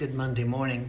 Good 0.00 0.14
Monday 0.14 0.44
morning. 0.44 0.88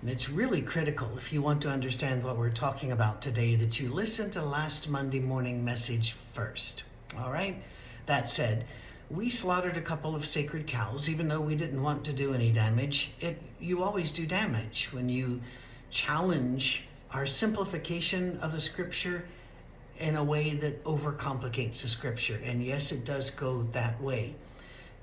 And 0.00 0.08
it's 0.08 0.30
really 0.30 0.62
critical 0.62 1.10
if 1.16 1.32
you 1.32 1.42
want 1.42 1.62
to 1.62 1.68
understand 1.68 2.22
what 2.22 2.36
we're 2.36 2.48
talking 2.48 2.92
about 2.92 3.20
today 3.20 3.56
that 3.56 3.80
you 3.80 3.92
listen 3.92 4.30
to 4.30 4.40
last 4.44 4.88
Monday 4.88 5.18
morning 5.18 5.64
message 5.64 6.12
first. 6.12 6.84
All 7.18 7.32
right? 7.32 7.60
That 8.06 8.28
said, 8.28 8.66
we 9.10 9.30
slaughtered 9.30 9.76
a 9.76 9.80
couple 9.80 10.14
of 10.14 10.24
sacred 10.24 10.68
cows 10.68 11.10
even 11.10 11.26
though 11.26 11.40
we 11.40 11.56
didn't 11.56 11.82
want 11.82 12.04
to 12.04 12.12
do 12.12 12.34
any 12.34 12.52
damage. 12.52 13.10
It 13.18 13.42
you 13.58 13.82
always 13.82 14.12
do 14.12 14.26
damage 14.26 14.90
when 14.92 15.08
you 15.08 15.40
challenge 15.90 16.84
our 17.10 17.26
simplification 17.26 18.38
of 18.38 18.52
the 18.52 18.60
scripture 18.60 19.24
in 19.98 20.14
a 20.14 20.22
way 20.22 20.54
that 20.54 20.84
overcomplicates 20.84 21.82
the 21.82 21.88
scripture. 21.88 22.40
And 22.44 22.62
yes, 22.62 22.92
it 22.92 23.04
does 23.04 23.28
go 23.28 23.64
that 23.72 24.00
way. 24.00 24.36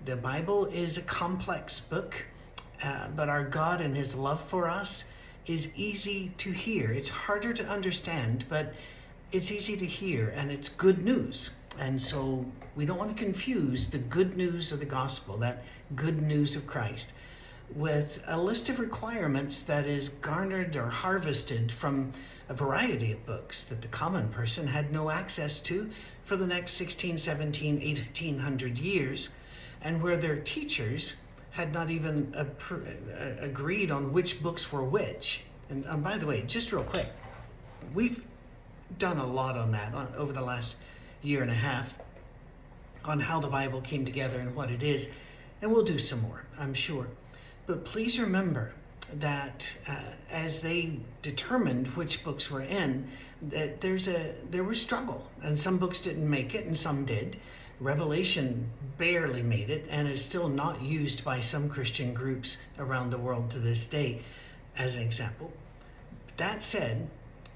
The 0.05 0.15
Bible 0.15 0.67
is 0.67 0.97
a 0.97 1.01
complex 1.01 1.81
book 1.81 2.25
uh, 2.83 3.09
but 3.15 3.29
our 3.29 3.43
God 3.43 3.81
and 3.81 3.95
His 3.95 4.15
love 4.15 4.41
for 4.41 4.67
us 4.67 5.05
is 5.45 5.71
easy 5.75 6.31
to 6.37 6.51
hear. 6.51 6.91
It's 6.91 7.09
harder 7.09 7.53
to 7.53 7.67
understand, 7.67 8.45
but 8.49 8.73
it's 9.31 9.51
easy 9.51 9.77
to 9.77 9.85
hear, 9.85 10.33
and 10.35 10.51
it's 10.51 10.69
good 10.69 11.03
news. 11.03 11.51
And 11.77 12.01
so 12.01 12.45
we 12.75 12.85
don't 12.85 12.97
want 12.97 13.15
to 13.15 13.23
confuse 13.23 13.87
the 13.87 13.97
good 13.97 14.37
news 14.37 14.71
of 14.71 14.79
the 14.79 14.85
gospel, 14.85 15.37
that 15.37 15.63
good 15.95 16.21
news 16.21 16.55
of 16.55 16.67
Christ, 16.67 17.11
with 17.73 18.23
a 18.27 18.41
list 18.41 18.69
of 18.69 18.79
requirements 18.79 19.61
that 19.63 19.85
is 19.85 20.09
garnered 20.09 20.75
or 20.75 20.89
harvested 20.89 21.71
from 21.71 22.11
a 22.47 22.53
variety 22.53 23.11
of 23.11 23.25
books 23.25 23.63
that 23.65 23.81
the 23.81 23.87
common 23.87 24.27
person 24.29 24.67
had 24.67 24.91
no 24.91 25.09
access 25.09 25.59
to 25.59 25.89
for 26.23 26.35
the 26.35 26.47
next 26.47 26.73
16, 26.73 27.17
17, 27.17 27.75
1800 27.75 28.79
years, 28.79 29.29
and 29.81 30.01
where 30.01 30.17
their 30.17 30.35
teachers 30.37 31.17
had 31.51 31.73
not 31.73 31.89
even 31.89 32.33
uh, 32.35 32.45
agreed 33.39 33.91
on 33.91 34.13
which 34.13 34.41
books 34.41 34.71
were 34.71 34.83
which. 34.83 35.43
And 35.69 35.85
um, 35.87 36.01
by 36.01 36.17
the 36.17 36.25
way, 36.25 36.43
just 36.47 36.71
real 36.71 36.83
quick, 36.83 37.07
we've 37.93 38.23
done 38.97 39.17
a 39.17 39.25
lot 39.25 39.55
on 39.57 39.71
that 39.71 39.93
on, 39.93 40.11
over 40.17 40.33
the 40.33 40.41
last 40.41 40.75
year 41.21 41.41
and 41.41 41.51
a 41.51 41.55
half 41.55 41.93
on 43.05 43.19
how 43.19 43.39
the 43.39 43.47
Bible 43.47 43.81
came 43.81 44.05
together 44.05 44.39
and 44.39 44.55
what 44.55 44.71
it 44.71 44.83
is, 44.83 45.11
and 45.61 45.71
we'll 45.71 45.83
do 45.83 45.99
some 45.99 46.21
more, 46.21 46.45
I'm 46.57 46.73
sure. 46.73 47.07
But 47.65 47.85
please 47.85 48.19
remember 48.19 48.73
that 49.13 49.77
uh, 49.87 50.01
as 50.29 50.61
they 50.61 50.99
determined 51.21 51.87
which 51.89 52.23
books 52.23 52.51
were 52.51 52.61
in, 52.61 53.07
that 53.41 53.81
there's 53.81 54.07
a 54.07 54.33
there 54.49 54.63
was 54.63 54.81
struggle, 54.81 55.29
and 55.41 55.57
some 55.57 55.77
books 55.77 55.99
didn't 55.99 56.29
make 56.29 56.55
it, 56.55 56.65
and 56.65 56.75
some 56.75 57.05
did. 57.05 57.37
Revelation 57.79 58.69
barely 58.97 59.41
made 59.41 59.69
it 59.69 59.85
and 59.89 60.07
is 60.07 60.23
still 60.23 60.49
not 60.49 60.81
used 60.81 61.23
by 61.23 61.39
some 61.39 61.69
Christian 61.69 62.13
groups 62.13 62.57
around 62.77 63.09
the 63.09 63.17
world 63.17 63.49
to 63.51 63.59
this 63.59 63.87
day, 63.87 64.21
as 64.77 64.95
an 64.95 65.01
example. 65.01 65.53
That 66.35 66.61
said, 66.61 67.09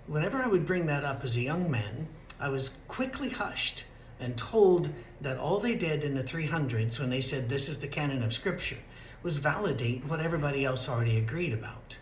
whenever 0.07 0.41
I 0.41 0.47
would 0.47 0.65
bring 0.65 0.85
that 0.85 1.03
up 1.03 1.23
as 1.23 1.35
a 1.35 1.41
young 1.41 1.69
man, 1.69 2.07
I 2.39 2.49
was 2.49 2.77
quickly 2.87 3.29
hushed 3.29 3.83
and 4.19 4.37
told 4.37 4.89
that 5.19 5.37
all 5.37 5.59
they 5.59 5.75
did 5.75 6.03
in 6.03 6.15
the 6.15 6.23
300s 6.23 6.99
when 6.99 7.09
they 7.09 7.21
said 7.21 7.49
this 7.49 7.67
is 7.67 7.79
the 7.79 7.87
canon 7.87 8.23
of 8.23 8.33
Scripture 8.33 8.77
was 9.23 9.37
validate 9.37 10.05
what 10.05 10.21
everybody 10.21 10.63
else 10.63 10.87
already 10.87 11.17
agreed 11.17 11.53
about. 11.53 11.97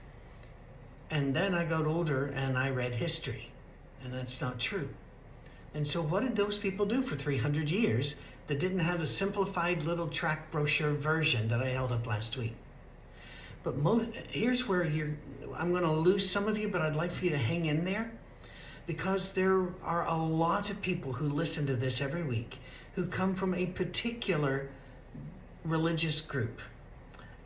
And 1.10 1.36
then 1.36 1.56
I 1.56 1.66
got 1.66 1.86
older 1.86 2.28
and 2.28 2.58
I 2.58 2.70
read 2.70 2.96
history, 2.96 3.52
and 4.04 4.14
that's 4.14 4.42
not 4.42 4.60
true. 4.60 4.90
And 5.74 5.88
so, 5.88 6.02
what 6.02 6.24
did 6.24 6.36
those 6.36 6.58
people 6.58 6.86
do 6.86 7.02
for 7.02 7.16
300 7.16 7.72
years 7.72 8.18
that 8.48 8.60
didn't 8.60 8.80
have 8.80 9.02
a 9.02 9.06
simplified 9.06 9.84
little 9.84 10.08
track 10.08 10.52
brochure 10.52 10.92
version 10.92 11.48
that 11.48 11.62
I 11.62 11.68
held 11.68 11.92
up 11.92 12.06
last 12.06 12.38
week? 12.38 12.56
But 13.64 13.78
mo- 13.78 14.08
here's 14.30 14.68
where 14.68 14.86
you're, 14.86 15.16
I'm 15.56 15.72
going 15.72 15.84
to 15.84 15.92
lose 15.92 16.30
some 16.30 16.48
of 16.48 16.58
you, 16.58 16.68
but 16.68 16.82
I'd 16.82 16.96
like 16.96 17.12
for 17.12 17.26
you 17.26 17.32
to 17.32 17.38
hang 17.38 17.66
in 17.68 17.86
there 17.86 18.12
because 18.88 19.34
there 19.34 19.68
are 19.84 20.06
a 20.08 20.18
lot 20.18 20.70
of 20.70 20.82
people 20.82 21.14
who 21.14 21.30
listen 21.30 21.66
to 21.68 21.76
this 21.76 22.02
every 22.02 22.24
week 22.24 22.60
who 22.96 23.06
come 23.06 23.36
from 23.36 23.54
a 23.54 23.68
particular 23.68 24.70
religious 25.64 26.20
group. 26.20 26.62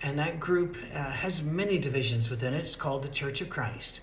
And 0.02 0.18
that 0.18 0.40
group 0.40 0.78
uh, 0.94 0.98
has 0.98 1.44
many 1.44 1.78
divisions 1.78 2.30
within 2.30 2.54
it. 2.54 2.64
It's 2.64 2.76
called 2.76 3.04
the 3.04 3.10
Church 3.10 3.42
of 3.42 3.50
Christ 3.50 4.02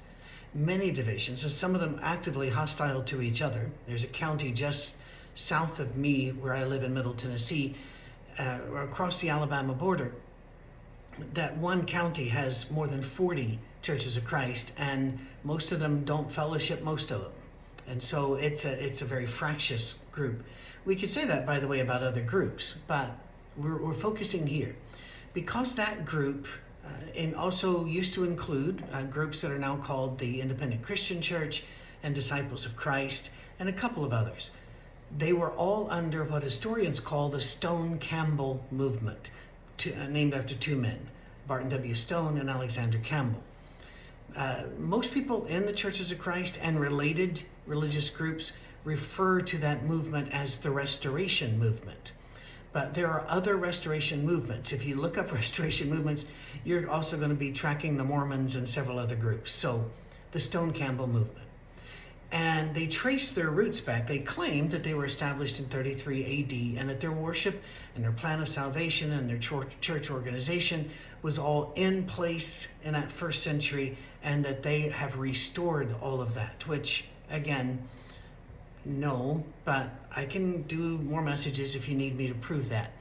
many 0.55 0.91
divisions, 0.91 1.43
and 1.43 1.53
some 1.53 1.75
of 1.75 1.81
them 1.81 1.99
actively 2.03 2.51
hostile 2.51 3.03
to 3.05 3.23
each 3.23 3.41
other. 3.43 3.71
There's 3.87 4.05
a 4.05 4.09
county 4.09 4.53
just 4.53 4.97
south 5.35 5.81
of 5.81 5.97
me 5.97 6.31
where 6.31 6.53
I 6.53 6.65
live 6.65 6.83
in 6.83 6.93
Middle 6.93 7.15
Tennessee, 7.15 7.75
uh, 8.39 8.61
across 8.77 9.21
the 9.21 9.29
Alabama 9.29 9.75
border. 9.75 10.13
That 11.35 11.57
one 11.59 11.87
county 11.87 12.29
has 12.29 12.71
more 12.71 12.87
than 12.87 13.03
40 13.03 13.59
churches 13.83 14.17
of 14.17 14.25
Christ, 14.25 14.73
and 14.79 15.19
most 15.45 15.73
of 15.73 15.81
them 15.81 16.05
don't 16.05 16.31
fellowship 16.31 16.83
most 16.83 17.11
of 17.11 17.21
them. 17.23 17.33
And 17.89 18.03
so 18.03 18.35
it's 18.35 18.65
a, 18.65 18.85
it's 18.85 19.03
a 19.03 19.05
very 19.05 19.27
fractious 19.27 20.05
group. 20.13 20.45
We 20.85 20.97
could 20.97 21.11
say 21.11 21.25
that, 21.27 21.47
by 21.47 21.59
the 21.59 21.69
way, 21.69 21.81
about 21.81 22.03
other 22.03 22.23
groups, 22.23 22.81
but 22.87 23.11
we're, 23.57 23.77
we're 23.77 23.93
focusing 23.93 24.47
here. 24.47 24.77
Because 25.35 25.75
that 25.75 26.05
group 26.05 26.47
uh, 26.85 26.89
and 27.17 27.35
also 27.35 27.85
used 27.85 28.15
to 28.15 28.25
include 28.25 28.83
uh, 28.93 29.03
groups 29.03 29.41
that 29.41 29.51
are 29.51 29.59
now 29.59 29.77
called 29.77 30.19
the 30.19 30.41
Independent 30.41 30.83
Christian 30.83 31.21
Church 31.21 31.65
and 32.03 32.15
Disciples 32.15 32.67
of 32.67 32.77
Christ, 32.77 33.31
and 33.59 33.69
a 33.69 33.73
couple 33.73 34.05
of 34.05 34.13
others. 34.13 34.51
They 35.17 35.33
were 35.33 35.53
all 35.53 35.91
under 35.91 36.25
what 36.25 36.43
historians 36.43 36.99
call 37.01 37.29
the 37.29 37.41
Stone 37.41 37.99
Campbell 37.99 38.65
movement, 38.71 39.31
to, 39.79 39.95
uh, 39.95 40.09
named 40.09 40.35
after 40.35 40.55
two 40.55 40.77
men, 40.77 40.99
Barton 41.47 41.69
W. 41.69 41.95
Stone 41.95 42.39
and 42.39 42.49
Alexander 42.49 42.99
Campbell. 42.99 43.43
Uh, 44.37 44.65
most 44.79 45.13
people 45.13 45.45
in 45.47 45.67
the 45.67 45.73
Churches 45.73 46.11
of 46.11 46.19
Christ 46.19 46.59
and 46.63 46.81
related 46.81 47.43
religious 47.67 48.09
groups 48.09 48.55
refer 48.85 49.41
to 49.41 49.59
that 49.59 49.85
movement 49.85 50.33
as 50.33 50.59
the 50.59 50.71
Restoration 50.71 51.59
Movement. 51.59 52.13
But 52.73 52.95
there 52.95 53.09
are 53.09 53.25
other 53.29 53.57
restoration 53.57 54.25
movements. 54.25 54.73
If 54.73 54.87
you 54.87 54.97
look 54.97 55.19
up 55.19 55.33
restoration 55.33 55.91
movements, 55.91 56.25
you're 56.65 56.89
also 56.89 57.17
going 57.17 57.31
to 57.31 57.37
be 57.37 57.53
tracking 57.53 57.97
the 57.97 58.05
Mormons 58.05 58.57
and 58.57 58.69
several 58.69 58.99
other 58.99 59.17
groups. 59.17 59.53
So, 59.53 59.91
the 60.33 60.41
Stone 60.41 60.73
Campbell 60.73 61.07
movement. 61.07 61.47
And 62.33 62.75
they 62.75 62.87
trace 62.87 63.31
their 63.31 63.51
roots 63.51 63.83
back. 63.83 64.07
They 64.07 64.21
claim 64.21 64.71
that 64.71 64.83
they 64.83 64.95
were 64.95 65.05
established 65.05 65.61
in 65.61 65.67
33 65.67 66.25
AD 66.25 66.81
and 66.81 66.89
that 66.89 66.99
their 66.99 67.13
worship 67.13 67.63
and 67.95 68.03
their 68.03 68.13
plan 68.13 68.41
of 68.41 68.49
salvation 68.49 69.13
and 69.13 69.29
their 69.29 69.37
church 69.37 70.11
organization 70.11 70.91
was 71.21 71.39
all 71.39 71.75
in 71.77 72.05
place 72.05 72.69
in 72.83 72.95
that 72.95 73.13
first 73.13 73.43
century 73.43 73.99
and 74.23 74.43
that 74.47 74.63
they 74.63 74.89
have 74.89 75.19
restored 75.19 75.95
all 76.01 76.23
of 76.23 76.35
that, 76.35 76.67
which, 76.67 77.05
again, 77.31 77.83
no, 78.85 79.45
but 79.65 79.91
I 80.15 80.25
can 80.25 80.63
do 80.63 80.99
more 80.99 81.23
messages 81.23 81.77
if 81.77 81.89
you 81.89 81.97
need 81.97 82.17
me 82.17 82.29
to 82.29 82.35
prove 82.35 82.69
that. 82.71 82.93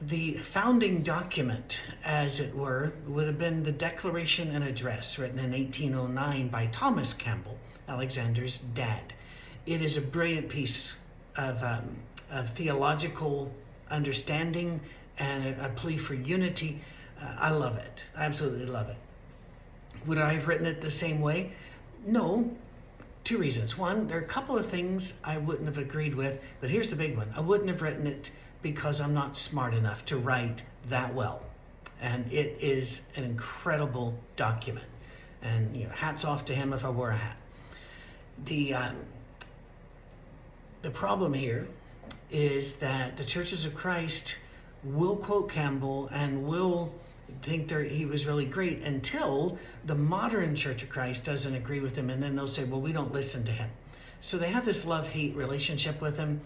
The 0.00 0.34
founding 0.34 1.02
document, 1.02 1.80
as 2.04 2.40
it 2.40 2.54
were, 2.54 2.92
would 3.06 3.26
have 3.26 3.38
been 3.38 3.62
the 3.62 3.72
Declaration 3.72 4.54
and 4.54 4.64
Address 4.64 5.18
written 5.18 5.38
in 5.38 5.52
1809 5.52 6.48
by 6.48 6.66
Thomas 6.66 7.14
Campbell, 7.14 7.58
Alexander's 7.88 8.58
dad. 8.58 9.14
It 9.66 9.80
is 9.80 9.96
a 9.96 10.02
brilliant 10.02 10.48
piece 10.48 10.98
of, 11.36 11.62
um, 11.62 11.96
of 12.30 12.50
theological 12.50 13.50
understanding 13.90 14.80
and 15.18 15.44
a, 15.44 15.66
a 15.66 15.68
plea 15.70 15.96
for 15.96 16.14
unity. 16.14 16.80
Uh, 17.20 17.34
I 17.38 17.50
love 17.50 17.78
it. 17.78 18.04
I 18.16 18.24
absolutely 18.24 18.66
love 18.66 18.88
it. 18.90 18.96
Would 20.06 20.18
I 20.18 20.34
have 20.34 20.48
written 20.48 20.66
it 20.66 20.80
the 20.80 20.90
same 20.90 21.20
way? 21.20 21.52
No, 22.04 22.54
two 23.24 23.38
reasons. 23.38 23.76
One, 23.78 24.06
there 24.06 24.18
are 24.18 24.22
a 24.22 24.26
couple 24.26 24.56
of 24.56 24.66
things 24.66 25.18
I 25.24 25.38
wouldn't 25.38 25.66
have 25.66 25.78
agreed 25.78 26.14
with, 26.14 26.42
but 26.60 26.70
here's 26.70 26.90
the 26.90 26.96
big 26.96 27.16
one. 27.16 27.32
I 27.34 27.40
wouldn't 27.40 27.68
have 27.70 27.82
written 27.82 28.06
it 28.06 28.30
because 28.62 29.00
I'm 29.00 29.14
not 29.14 29.36
smart 29.36 29.74
enough 29.74 30.04
to 30.06 30.18
write 30.18 30.62
that 30.88 31.14
well. 31.14 31.42
And 32.00 32.30
it 32.30 32.58
is 32.60 33.06
an 33.16 33.24
incredible 33.24 34.18
document. 34.36 34.86
And 35.42 35.74
you 35.74 35.84
know, 35.84 35.90
hats 35.90 36.24
off 36.24 36.44
to 36.46 36.54
him 36.54 36.72
if 36.72 36.84
I 36.84 36.90
wore 36.90 37.10
a 37.10 37.16
hat. 37.16 37.36
The 38.44 38.74
um, 38.74 38.96
the 40.82 40.90
problem 40.90 41.32
here 41.32 41.66
is 42.30 42.76
that 42.76 43.16
the 43.16 43.24
churches 43.24 43.64
of 43.64 43.74
Christ 43.74 44.36
will 44.82 45.16
quote 45.16 45.50
Campbell 45.50 46.08
and 46.12 46.44
will 46.44 46.94
think 47.42 47.70
he 47.70 48.06
was 48.06 48.26
really 48.26 48.44
great 48.44 48.82
until 48.82 49.58
the 49.84 49.94
modern 49.94 50.54
Church 50.54 50.82
of 50.82 50.88
Christ 50.88 51.24
doesn't 51.24 51.54
agree 51.54 51.80
with 51.80 51.96
him, 51.96 52.10
and 52.10 52.22
then 52.22 52.36
they'll 52.36 52.48
say, 52.48 52.64
"Well, 52.64 52.80
we 52.80 52.92
don't 52.92 53.12
listen 53.12 53.44
to 53.44 53.52
him." 53.52 53.70
So 54.20 54.38
they 54.38 54.50
have 54.50 54.64
this 54.64 54.84
love-hate 54.84 55.36
relationship 55.36 56.00
with 56.00 56.16
him. 56.16 56.40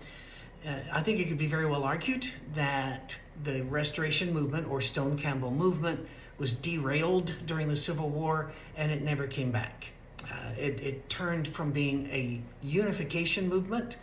Uh, 0.66 0.74
I 0.92 1.02
think 1.02 1.20
it 1.20 1.28
could 1.28 1.38
be 1.38 1.46
very 1.46 1.66
well 1.66 1.84
argued 1.84 2.26
that 2.54 3.18
the 3.44 3.62
Restoration 3.62 4.32
Movement 4.32 4.66
or 4.66 4.80
Stone 4.80 5.18
Campbell 5.18 5.52
movement 5.52 6.08
was 6.38 6.52
derailed 6.52 7.34
during 7.46 7.68
the 7.68 7.76
Civil 7.76 8.10
War, 8.10 8.50
and 8.76 8.90
it 8.90 9.02
never 9.02 9.26
came 9.26 9.50
back. 9.50 9.86
Uh, 10.24 10.50
it, 10.58 10.80
it, 10.80 11.08
turned 11.08 11.48
from 11.48 11.70
being 11.70 12.06
a 12.06 12.40
unification 12.62 13.48
movement, 13.48 13.96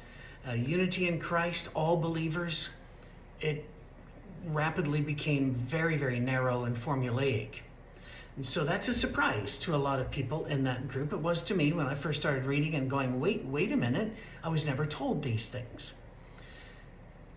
a 0.47 0.55
unity 0.55 1.07
in 1.07 1.19
Christ, 1.19 1.69
all 1.73 1.97
believers. 1.97 2.75
It 3.41 3.65
rapidly 4.47 5.01
became 5.01 5.53
very, 5.53 5.97
very 5.97 6.19
narrow 6.19 6.65
and 6.65 6.75
formulaic. 6.75 7.61
And 8.35 8.45
so 8.45 8.63
that's 8.63 8.87
a 8.87 8.93
surprise 8.93 9.57
to 9.59 9.75
a 9.75 9.77
lot 9.77 9.99
of 9.99 10.11
people 10.11 10.45
in 10.45 10.65
that 10.65 10.87
group. 10.87 11.13
It 11.13 11.19
was 11.19 11.41
to 11.43 11.55
me 11.55 11.71
when 11.71 11.87
I 11.87 11.95
first 11.95 12.19
started 12.19 12.45
reading 12.45 12.75
and 12.75 12.89
going, 12.89 13.19
wait, 13.19 13.45
wait 13.45 13.71
a 13.71 13.77
minute, 13.77 14.11
I 14.43 14.49
was 14.49 14.65
never 14.65 14.85
told 14.85 15.23
these 15.23 15.47
things. 15.47 15.93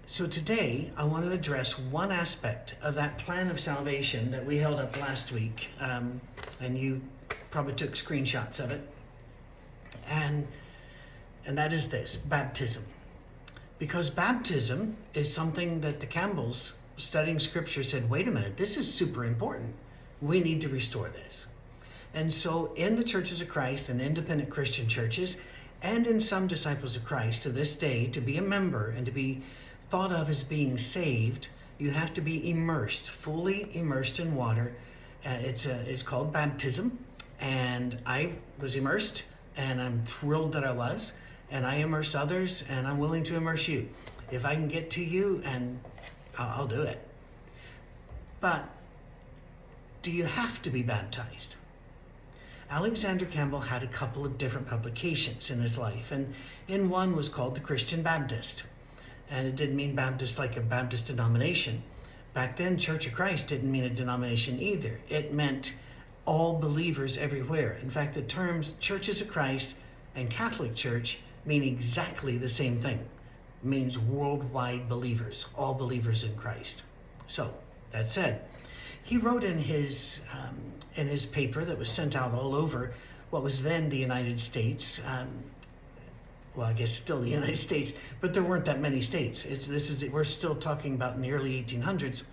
So 0.07 0.27
today 0.27 0.91
I 0.97 1.05
want 1.05 1.27
to 1.27 1.33
address 1.33 1.79
one 1.79 2.11
aspect 2.11 2.77
of 2.83 2.95
that 2.95 3.19
plan 3.19 3.51
of 3.51 3.61
salvation 3.61 4.31
that 4.31 4.47
we 4.47 4.57
held 4.57 4.81
up 4.81 4.99
last 4.99 5.33
week, 5.33 5.69
um, 5.81 6.23
and 6.63 6.79
you 6.79 7.03
probably 7.51 7.75
took 7.75 7.93
screenshots 7.93 8.59
of 8.59 8.71
it, 8.71 8.81
and 10.09 10.47
and 11.45 11.59
that 11.59 11.75
is 11.75 11.91
this 11.91 12.17
baptism, 12.17 12.85
because 13.79 14.09
baptism 14.09 14.97
is 15.13 15.31
something 15.31 15.83
that 15.83 16.01
the 16.01 16.07
Campbells 16.07 16.78
studying 16.99 17.39
Scripture 17.39 17.83
said, 17.83 18.11
wait 18.11 18.29
a 18.29 18.31
minute, 18.31 18.57
this 18.57 18.77
is 18.77 18.93
super 18.93 19.25
important 19.25 19.75
we 20.21 20.41
need 20.41 20.61
to 20.61 20.69
restore 20.69 21.09
this. 21.09 21.47
And 22.15 22.33
so, 22.33 22.73
in 22.75 22.97
the 22.97 23.05
churches 23.05 23.41
of 23.41 23.49
Christ 23.49 23.89
and 23.89 24.01
independent 24.01 24.51
Christian 24.51 24.89
churches, 24.89 25.41
and 25.83 26.07
in 26.07 26.21
some 26.21 26.47
disciples 26.47 26.97
of 26.97 27.05
Christ 27.05 27.43
to 27.43 27.51
this 27.51 27.77
day, 27.77 28.07
to 28.07 28.21
be 28.21 28.37
a 28.37 28.43
member 28.43 28.89
and 28.91 29.07
to 29.07 29.13
be 29.13 29.43
thought 29.91 30.13
of 30.13 30.29
as 30.29 30.43
being 30.43 30.79
saved, 30.79 31.49
you 31.79 31.91
have 31.91 32.13
to 32.15 32.21
be 32.21 32.51
immersed, 32.51 33.11
fully 33.11 33.71
immersed 33.77 34.19
in 34.19 34.35
water. 34.35 34.75
Uh, 35.25 35.37
it's, 35.41 35.67
a, 35.67 35.81
it's 35.89 36.03
called 36.03 36.33
baptism. 36.33 36.99
And 37.41 38.01
I 38.05 38.33
was 38.59 38.75
immersed, 38.75 39.25
and 39.57 39.81
I'm 39.81 40.01
thrilled 40.01 40.55
that 40.55 40.65
I 40.65 40.73
was. 40.73 41.13
And 41.51 41.65
I 41.65 41.77
immerse 41.77 42.15
others, 42.15 42.65
and 42.69 42.87
I'm 42.87 42.99
willing 42.99 43.23
to 43.25 43.37
immerse 43.37 43.69
you. 43.69 43.89
If 44.33 44.45
I 44.45 44.55
can 44.55 44.67
get 44.67 44.91
to 44.91 45.05
you, 45.05 45.41
and 45.45 45.79
I'll, 46.39 46.61
I'll 46.61 46.67
do 46.67 46.83
it. 46.83 47.01
But 48.41 48.69
do 50.03 50.11
you 50.11 50.25
have 50.25 50.63
to 50.63 50.71
be 50.71 50.83
baptized? 50.83 51.57
Alexander 52.71 53.25
Campbell 53.25 53.61
had 53.61 53.83
a 53.83 53.87
couple 53.87 54.25
of 54.25 54.37
different 54.39 54.69
publications 54.69 55.51
in 55.51 55.59
his 55.61 55.79
life, 55.79 56.13
and 56.13 56.35
in 56.69 56.91
one 56.91 57.17
was 57.17 57.29
called 57.29 57.55
the 57.55 57.61
Christian 57.61 58.03
Baptist. 58.03 58.65
And 59.31 59.47
it 59.47 59.57
didn't 59.57 59.77
mean 59.77 59.95
Baptist 59.95 60.39
like 60.39 60.57
a 60.57 60.61
Baptist 60.61 61.07
denomination. 61.07 61.83
Back 62.35 62.57
then, 62.57 62.79
Church 62.79 63.07
of 63.07 63.15
Christ 63.15 63.49
didn't 63.49 63.73
mean 63.73 63.85
a 63.85 63.91
denomination 63.91 64.61
either. 64.61 65.01
It 65.09 65.33
meant 65.33 65.75
all 66.25 66.59
believers 66.59 67.17
everywhere. 67.17 67.79
In 67.83 67.91
fact, 67.91 68.15
the 68.15 68.23
terms 68.23 68.75
Churches 68.79 69.23
of 69.23 69.29
Christ 69.29 69.77
and 70.15 70.31
Catholic 70.31 70.75
Church 70.75 71.19
mean 71.47 71.63
exactly 71.63 72.37
the 72.37 72.49
same 72.49 72.77
thing. 72.81 73.07
Means 73.63 73.99
worldwide 73.99 74.89
believers, 74.89 75.49
all 75.57 75.75
believers 75.75 76.23
in 76.23 76.37
Christ. 76.37 76.85
So, 77.27 77.55
that 77.91 78.09
said, 78.09 78.43
he 79.03 79.17
wrote 79.17 79.43
in 79.43 79.59
his 79.59 80.23
um, 80.33 80.61
in 80.95 81.09
his 81.09 81.25
paper 81.27 81.65
that 81.65 81.79
was 81.79 81.91
sent 81.91 82.15
out 82.15 82.35
all 82.35 82.55
over 82.55 82.93
what 83.31 83.43
was 83.43 83.63
then 83.63 83.89
the 83.89 83.97
United 83.97 84.39
States. 84.41 85.05
Um, 85.07 85.29
well, 86.55 86.67
I 86.67 86.73
guess 86.73 86.93
still 86.93 87.21
the 87.21 87.29
United 87.41 87.57
States, 87.57 87.93
but 88.21 88.35
there 88.35 88.43
weren't 88.43 88.65
that 88.67 88.81
many 88.81 89.01
states. 89.01 89.45
It's 89.45 89.67
this 89.67 89.91
is 89.91 90.09
we're 90.11 90.25
still 90.25 90.55
talking 90.55 90.95
about 90.95 91.15
in 91.17 91.23
the 91.23 91.33
early 91.33 91.63
1800s. 91.63 92.25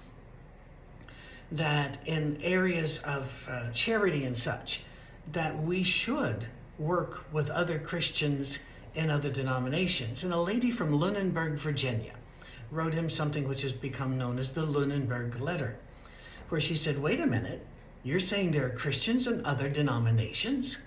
That 1.52 1.98
in 2.06 2.40
areas 2.42 3.00
of 3.00 3.48
uh, 3.50 3.72
charity 3.72 4.26
and 4.26 4.38
such, 4.38 4.82
that 5.32 5.62
we 5.62 5.84
should 5.84 6.48
work 6.78 7.32
with 7.32 7.50
other 7.50 7.80
Christians 7.80 8.60
in 8.96 9.10
other 9.10 9.30
denominations. 9.30 10.24
And 10.24 10.34
a 10.34 10.40
lady 10.40 10.72
from 10.72 10.92
Lunenburg, 10.92 11.54
Virginia, 11.54 12.14
wrote 12.72 12.94
him 12.94 13.10
something 13.10 13.48
which 13.48 13.62
has 13.62 13.74
become 13.74 14.18
known 14.18 14.40
as 14.40 14.54
the 14.54 14.66
Lunenburg 14.66 15.40
Letter 15.40 15.78
where 16.50 16.62
she 16.62 16.76
said, 16.76 17.02
Wait 17.02 17.20
a 17.20 17.26
minute, 17.26 17.66
you're 18.04 18.20
saying 18.20 18.52
there 18.52 18.66
are 18.68 18.72
Christians 18.72 19.28
in 19.28 19.46
other 19.46 19.70
denominations? 19.70 20.78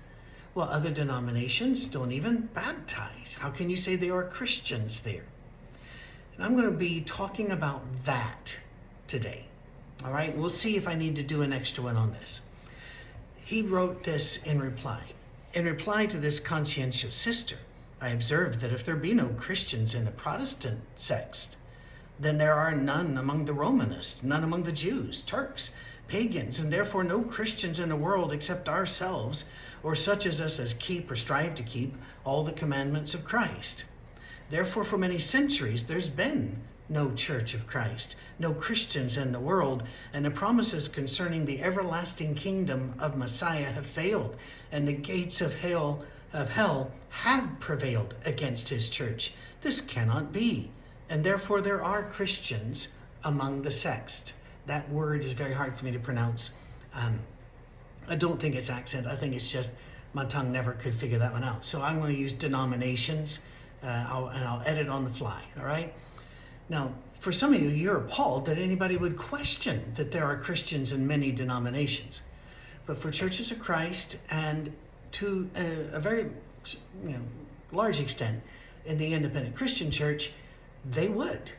Well, 0.55 0.69
other 0.69 0.91
denominations 0.91 1.87
don't 1.87 2.13
even 2.13 2.49
baptize. 2.55 3.39
How 3.41 3.51
can 3.51 3.71
you 3.71 3.77
say 3.77 3.97
there 3.97 4.17
are 4.17 4.25
Christians 4.25 5.01
there? 5.01 5.25
And 6.35 6.45
I'm 6.45 6.55
going 6.55 6.71
to 6.71 6.77
be 6.77 7.01
talking 7.01 7.51
about 7.51 7.83
that 8.05 8.59
today. 9.07 9.47
All 10.05 10.13
right, 10.13 10.37
we'll 10.37 10.51
see 10.51 10.77
if 10.77 10.87
I 10.87 10.95
need 10.95 11.17
to 11.17 11.23
do 11.23 11.43
an 11.43 11.53
extra 11.53 11.83
one 11.83 11.97
on 11.97 12.13
this. 12.13 12.41
He 13.45 13.63
wrote 13.63 14.05
this 14.05 14.43
in 14.45 14.61
reply. 14.61 15.03
In 15.55 15.65
reply 15.65 16.07
to 16.07 16.19
this 16.19 16.39
conscientious 16.39 17.15
sister, 17.15 17.57
I 18.01 18.11
observed 18.11 18.61
that 18.61 18.73
if 18.73 18.85
there 18.85 18.97
be 18.97 19.13
no 19.13 19.29
Christians 19.29 19.95
in 19.95 20.05
the 20.05 20.11
Protestant 20.11 20.81
sect, 20.97 21.57
then 22.19 22.39
there 22.39 22.55
are 22.55 22.75
none 22.75 23.19
among 23.19 23.45
the 23.45 23.53
Romanists, 23.53 24.23
none 24.23 24.45
among 24.45 24.63
the 24.63 24.73
Jews, 24.73 25.23
Turks, 25.23 25.75
pagans, 26.07 26.59
and 26.59 26.73
therefore 26.73 27.05
no 27.05 27.23
Christians 27.23 27.81
in 27.81 27.89
the 27.89 27.97
world 27.97 28.33
except 28.33 28.69
ourselves, 28.69 29.45
or 29.83 29.95
such 29.95 30.27
as 30.27 30.41
us 30.41 30.59
as 30.59 30.75
keep 30.75 31.11
or 31.11 31.17
strive 31.17 31.55
to 31.57 31.63
keep 31.63 31.95
all 32.25 32.45
the 32.45 32.53
commandments 32.53 33.15
of 33.15 33.25
Christ. 33.25 33.85
Therefore, 34.51 34.85
for 34.85 34.97
many 34.97 35.19
centuries, 35.19 35.85
there's 35.85 36.09
been 36.09 36.63
no 36.89 37.13
church 37.13 37.53
of 37.53 37.67
Christ, 37.67 38.17
no 38.39 38.55
Christians 38.55 39.17
in 39.17 39.33
the 39.33 39.41
world, 39.41 39.83
and 40.13 40.25
the 40.25 40.31
promises 40.31 40.89
concerning 40.89 41.45
the 41.45 41.63
everlasting 41.63 42.35
kingdom 42.35 42.95
of 42.99 43.17
Messiah 43.17 43.73
have 43.73 43.87
failed, 43.87 44.37
and 44.73 44.89
the 44.89 44.95
gates 44.95 45.41
of 45.41 45.61
hell 45.61 46.05
of 46.33 46.51
hell 46.51 46.93
have 47.11 47.59
prevailed 47.59 48.15
against 48.25 48.69
his 48.69 48.89
church. 48.89 49.35
This 49.63 49.81
cannot 49.81 50.33
be 50.33 50.71
and 51.09 51.25
therefore 51.25 51.61
there 51.61 51.83
are 51.83 52.03
Christians 52.03 52.89
among 53.25 53.63
the 53.63 53.71
sext. 53.71 54.33
That 54.67 54.89
word 54.91 55.25
is 55.25 55.33
very 55.33 55.55
hard 55.55 55.77
for 55.79 55.85
me 55.85 55.93
to 55.93 55.99
pronounce. 55.99 56.53
Um, 56.95 57.21
I 58.09 58.15
don't 58.15 58.41
think 58.41 58.55
it's 58.55 58.71
accent. 58.71 59.07
I 59.07 59.17
think 59.17 59.35
it's 59.35 59.51
just 59.51 59.73
my 60.13 60.25
tongue 60.25 60.53
never 60.53 60.73
could 60.73 60.95
figure 60.95 61.19
that 61.19 61.33
one 61.33 61.45
out. 61.45 61.65
So 61.65 61.83
I'm 61.83 61.99
going 61.99 62.15
to 62.15 62.21
use 62.21 62.33
denominations, 62.33 63.43
uh, 63.83 64.07
I'll, 64.09 64.29
and 64.29 64.45
I'll 64.45 64.63
edit 64.65 64.89
on 64.89 65.05
the 65.05 65.11
fly. 65.11 65.43
All 65.59 65.67
right. 65.67 65.95
Now, 66.69 66.95
for 67.21 67.33
some 67.33 67.53
of 67.53 67.61
you, 67.61 67.69
you're 67.69 67.97
appalled 67.97 68.47
that 68.47 68.59
anybody 68.59 68.97
would 68.97 69.17
question 69.17 69.93
that 69.97 70.11
there 70.11 70.25
are 70.25 70.37
Christians 70.37 70.93
in 70.93 71.07
many 71.07 71.33
denominations. 71.33 72.23
But 72.87 72.99
for 72.99 73.11
churches 73.11 73.51
of 73.51 73.59
Christ, 73.59 74.19
and 74.31 74.73
to 75.13 75.51
a, 75.57 75.97
a 75.97 76.01
very 76.01 76.27
you 77.05 77.11
know, 77.11 77.21
large 77.73 78.01
extent 78.01 78.43
in 78.85 78.99
the 78.99 79.13
independent 79.13 79.55
Christian 79.55 79.91
church, 79.91 80.33
they 80.85 81.09
would. 81.09 81.53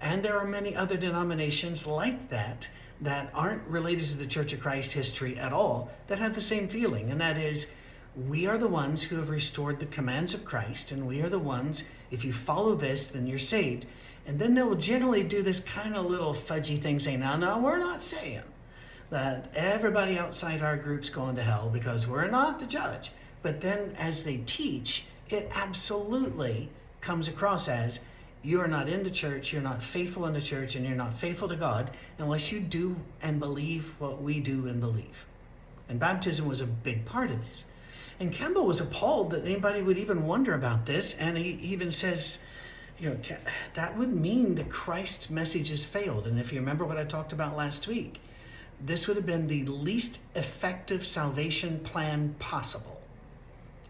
And 0.00 0.22
there 0.22 0.38
are 0.38 0.46
many 0.46 0.76
other 0.76 0.96
denominations 0.96 1.86
like 1.86 2.28
that 2.30 2.68
that 3.00 3.30
aren't 3.34 3.66
related 3.66 4.08
to 4.08 4.16
the 4.16 4.26
Church 4.26 4.52
of 4.52 4.60
Christ 4.60 4.92
history 4.92 5.38
at 5.38 5.52
all 5.52 5.90
that 6.08 6.18
have 6.18 6.34
the 6.34 6.40
same 6.40 6.68
feeling, 6.68 7.10
and 7.10 7.20
that 7.20 7.36
is 7.36 7.72
we 8.16 8.46
are 8.46 8.58
the 8.58 8.68
ones 8.68 9.04
who 9.04 9.16
have 9.16 9.30
restored 9.30 9.78
the 9.78 9.86
commands 9.86 10.34
of 10.34 10.44
Christ, 10.44 10.90
and 10.90 11.06
we 11.06 11.22
are 11.22 11.28
the 11.28 11.38
ones, 11.38 11.84
if 12.10 12.24
you 12.24 12.32
follow 12.32 12.74
this, 12.74 13.06
then 13.06 13.26
you're 13.26 13.38
saved. 13.38 13.86
And 14.26 14.38
then 14.38 14.54
they 14.54 14.62
will 14.62 14.74
generally 14.74 15.22
do 15.22 15.42
this 15.42 15.60
kind 15.60 15.94
of 15.94 16.06
little 16.06 16.34
fudgy 16.34 16.78
thing 16.78 16.98
saying, 16.98 17.20
no, 17.20 17.36
no, 17.36 17.60
we're 17.60 17.78
not 17.78 18.02
saying 18.02 18.42
that 19.10 19.50
everybody 19.54 20.18
outside 20.18 20.62
our 20.62 20.76
group's 20.76 21.08
going 21.08 21.36
to 21.36 21.42
hell 21.42 21.70
because 21.72 22.06
we're 22.06 22.28
not 22.28 22.58
the 22.58 22.66
judge. 22.66 23.10
But 23.42 23.60
then 23.60 23.94
as 23.98 24.24
they 24.24 24.38
teach, 24.38 25.06
it 25.28 25.50
absolutely 25.54 26.68
comes 27.00 27.28
across 27.28 27.68
as 27.68 28.00
you 28.42 28.60
are 28.60 28.68
not 28.68 28.88
in 28.88 29.02
the 29.02 29.10
church, 29.10 29.52
you're 29.52 29.62
not 29.62 29.82
faithful 29.82 30.26
in 30.26 30.32
the 30.32 30.40
church, 30.40 30.76
and 30.76 30.86
you're 30.86 30.96
not 30.96 31.14
faithful 31.14 31.48
to 31.48 31.56
God 31.56 31.90
unless 32.18 32.52
you 32.52 32.60
do 32.60 32.96
and 33.20 33.40
believe 33.40 33.94
what 33.98 34.22
we 34.22 34.40
do 34.40 34.66
and 34.66 34.80
believe. 34.80 35.26
And 35.88 35.98
baptism 35.98 36.46
was 36.46 36.60
a 36.60 36.66
big 36.66 37.04
part 37.04 37.30
of 37.30 37.40
this. 37.48 37.64
And 38.20 38.32
Campbell 38.32 38.64
was 38.64 38.80
appalled 38.80 39.30
that 39.30 39.44
anybody 39.44 39.82
would 39.82 39.98
even 39.98 40.26
wonder 40.26 40.54
about 40.54 40.86
this, 40.86 41.14
and 41.14 41.36
he 41.38 41.52
even 41.54 41.90
says, 41.90 42.38
you 42.98 43.10
know, 43.10 43.16
that 43.74 43.96
would 43.96 44.12
mean 44.12 44.54
the 44.54 44.64
Christ 44.64 45.30
message 45.30 45.68
has 45.70 45.84
failed. 45.84 46.26
And 46.26 46.38
if 46.38 46.52
you 46.52 46.58
remember 46.58 46.84
what 46.84 46.98
I 46.98 47.04
talked 47.04 47.32
about 47.32 47.56
last 47.56 47.86
week, 47.86 48.20
this 48.80 49.08
would 49.08 49.16
have 49.16 49.26
been 49.26 49.46
the 49.46 49.64
least 49.64 50.20
effective 50.34 51.04
salvation 51.06 51.80
plan 51.80 52.34
possible. 52.38 53.00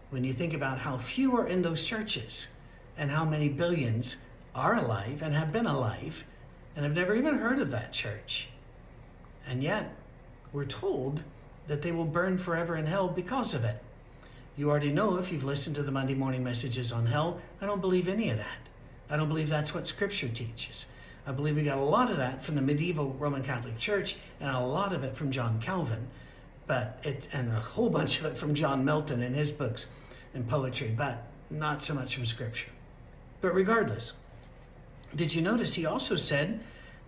When 0.09 0.23
you 0.23 0.33
think 0.33 0.53
about 0.53 0.79
how 0.79 0.97
few 0.97 1.37
are 1.37 1.47
in 1.47 1.61
those 1.61 1.83
churches 1.83 2.47
and 2.97 3.11
how 3.11 3.23
many 3.23 3.49
billions 3.49 4.17
are 4.55 4.75
alive 4.75 5.21
and 5.21 5.35
have 5.35 5.53
been 5.53 5.67
alive 5.67 6.25
and 6.75 6.83
have 6.83 6.95
never 6.95 7.13
even 7.13 7.37
heard 7.37 7.59
of 7.59 7.71
that 7.71 7.93
church. 7.93 8.49
And 9.47 9.61
yet, 9.61 9.93
we're 10.51 10.65
told 10.65 11.23
that 11.67 11.83
they 11.83 11.91
will 11.91 12.05
burn 12.05 12.37
forever 12.37 12.75
in 12.75 12.87
hell 12.87 13.07
because 13.07 13.53
of 13.53 13.63
it. 13.63 13.81
You 14.57 14.69
already 14.69 14.91
know 14.91 15.17
if 15.17 15.31
you've 15.31 15.43
listened 15.43 15.75
to 15.75 15.83
the 15.83 15.91
Monday 15.91 16.15
morning 16.15 16.43
messages 16.43 16.91
on 16.91 17.05
hell, 17.05 17.39
I 17.61 17.65
don't 17.65 17.81
believe 17.81 18.07
any 18.07 18.29
of 18.29 18.37
that. 18.37 18.59
I 19.09 19.17
don't 19.17 19.29
believe 19.29 19.49
that's 19.49 19.73
what 19.73 19.87
Scripture 19.87 20.27
teaches. 20.27 20.85
I 21.29 21.31
believe 21.31 21.57
we 21.57 21.61
got 21.61 21.77
a 21.77 21.81
lot 21.81 22.09
of 22.09 22.17
that 22.17 22.41
from 22.41 22.55
the 22.55 22.61
medieval 22.61 23.13
Roman 23.19 23.43
Catholic 23.43 23.77
Church 23.77 24.15
and 24.39 24.49
a 24.49 24.59
lot 24.59 24.93
of 24.93 25.03
it 25.03 25.15
from 25.15 25.29
John 25.29 25.61
Calvin, 25.61 26.07
but 26.65 26.99
it 27.03 27.27
and 27.31 27.49
a 27.49 27.59
whole 27.59 27.91
bunch 27.91 28.19
of 28.19 28.25
it 28.25 28.35
from 28.35 28.55
John 28.55 28.83
Milton 28.83 29.21
in 29.21 29.35
his 29.35 29.51
books 29.51 29.91
and 30.33 30.47
poetry, 30.47 30.91
but 30.97 31.27
not 31.51 31.83
so 31.83 31.93
much 31.93 32.15
from 32.15 32.25
Scripture. 32.25 32.71
But 33.41 33.53
regardless, 33.53 34.13
did 35.15 35.35
you 35.35 35.43
notice 35.43 35.75
he 35.75 35.85
also 35.85 36.15
said 36.15 36.61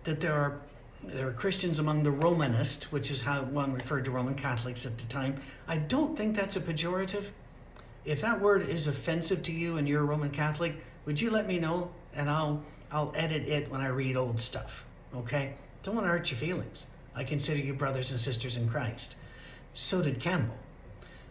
that 0.04 0.20
there 0.20 0.34
are 0.34 0.60
there 1.02 1.26
are 1.26 1.32
Christians 1.32 1.80
among 1.80 2.04
the 2.04 2.12
Romanist, 2.12 2.92
which 2.92 3.10
is 3.10 3.22
how 3.22 3.42
one 3.42 3.72
referred 3.72 4.04
to 4.04 4.12
Roman 4.12 4.36
Catholics 4.36 4.86
at 4.86 4.98
the 4.98 5.08
time. 5.08 5.40
I 5.66 5.78
don't 5.78 6.16
think 6.16 6.36
that's 6.36 6.54
a 6.54 6.60
pejorative. 6.60 7.30
If 8.04 8.20
that 8.20 8.40
word 8.40 8.68
is 8.68 8.86
offensive 8.86 9.42
to 9.42 9.52
you 9.52 9.78
and 9.78 9.88
you're 9.88 10.02
a 10.02 10.04
Roman 10.04 10.30
Catholic, 10.30 10.76
would 11.06 11.20
you 11.20 11.32
let 11.32 11.48
me 11.48 11.58
know 11.58 11.90
and 12.14 12.30
I'll 12.30 12.62
I'll 12.90 13.12
edit 13.16 13.46
it 13.46 13.70
when 13.70 13.80
I 13.80 13.88
read 13.88 14.16
old 14.16 14.38
stuff. 14.38 14.84
Okay? 15.14 15.54
Don't 15.82 15.94
want 15.94 16.06
to 16.06 16.10
hurt 16.10 16.30
your 16.30 16.38
feelings. 16.38 16.86
I 17.14 17.24
consider 17.24 17.58
you 17.58 17.74
brothers 17.74 18.10
and 18.10 18.20
sisters 18.20 18.56
in 18.56 18.68
Christ. 18.68 19.16
So 19.74 20.02
did 20.02 20.20
Campbell. 20.20 20.56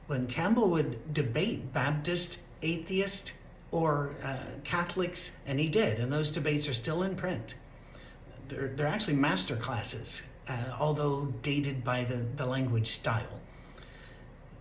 When 0.07 0.27
Campbell 0.27 0.69
would 0.69 1.13
debate 1.13 1.71
Baptist, 1.71 2.39
atheist, 2.61 3.33
or 3.71 4.15
uh, 4.23 4.37
Catholics, 4.63 5.37
and 5.45 5.59
he 5.59 5.69
did, 5.69 5.99
and 5.99 6.11
those 6.11 6.29
debates 6.29 6.67
are 6.67 6.73
still 6.73 7.03
in 7.03 7.15
print. 7.15 7.55
They're, 8.49 8.67
they're 8.75 8.87
actually 8.87 9.15
master 9.15 9.55
classes, 9.55 10.27
uh, 10.49 10.75
although 10.79 11.33
dated 11.41 11.83
by 11.83 12.03
the, 12.03 12.15
the 12.15 12.45
language 12.45 12.87
style. 12.87 13.39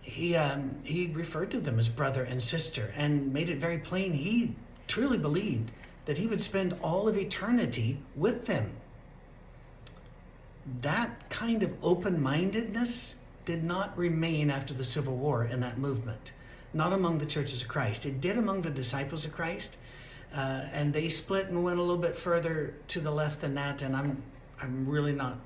He, 0.01 0.35
um, 0.35 0.77
he 0.83 1.07
referred 1.07 1.51
to 1.51 1.59
them 1.59 1.77
as 1.77 1.89
brother 1.89 2.23
and 2.23 2.41
sister 2.41 2.93
and 2.95 3.33
made 3.33 3.49
it 3.49 3.57
very 3.57 3.77
plain 3.77 4.13
he 4.13 4.55
truly 4.87 5.17
believed 5.17 5.71
that 6.05 6.17
he 6.17 6.27
would 6.27 6.41
spend 6.41 6.75
all 6.81 7.07
of 7.07 7.17
eternity 7.17 7.99
with 8.15 8.45
them. 8.45 8.71
That 10.81 11.29
kind 11.29 11.63
of 11.63 11.73
open 11.83 12.21
mindedness 12.21 13.15
did 13.45 13.63
not 13.63 13.97
remain 13.97 14.49
after 14.49 14.73
the 14.73 14.83
Civil 14.83 15.15
War 15.15 15.43
in 15.43 15.59
that 15.61 15.77
movement, 15.77 16.31
not 16.73 16.93
among 16.93 17.17
the 17.17 17.25
churches 17.25 17.61
of 17.61 17.67
Christ. 17.67 18.05
It 18.05 18.21
did 18.21 18.37
among 18.37 18.61
the 18.61 18.69
disciples 18.69 19.25
of 19.25 19.33
Christ, 19.33 19.77
uh, 20.33 20.65
and 20.71 20.93
they 20.93 21.09
split 21.09 21.47
and 21.47 21.63
went 21.63 21.79
a 21.79 21.81
little 21.81 22.01
bit 22.01 22.15
further 22.15 22.75
to 22.89 22.99
the 22.99 23.11
left 23.11 23.41
than 23.41 23.55
that, 23.55 23.81
and 23.81 23.95
I'm, 23.95 24.23
I'm 24.61 24.87
really 24.87 25.13
not 25.13 25.37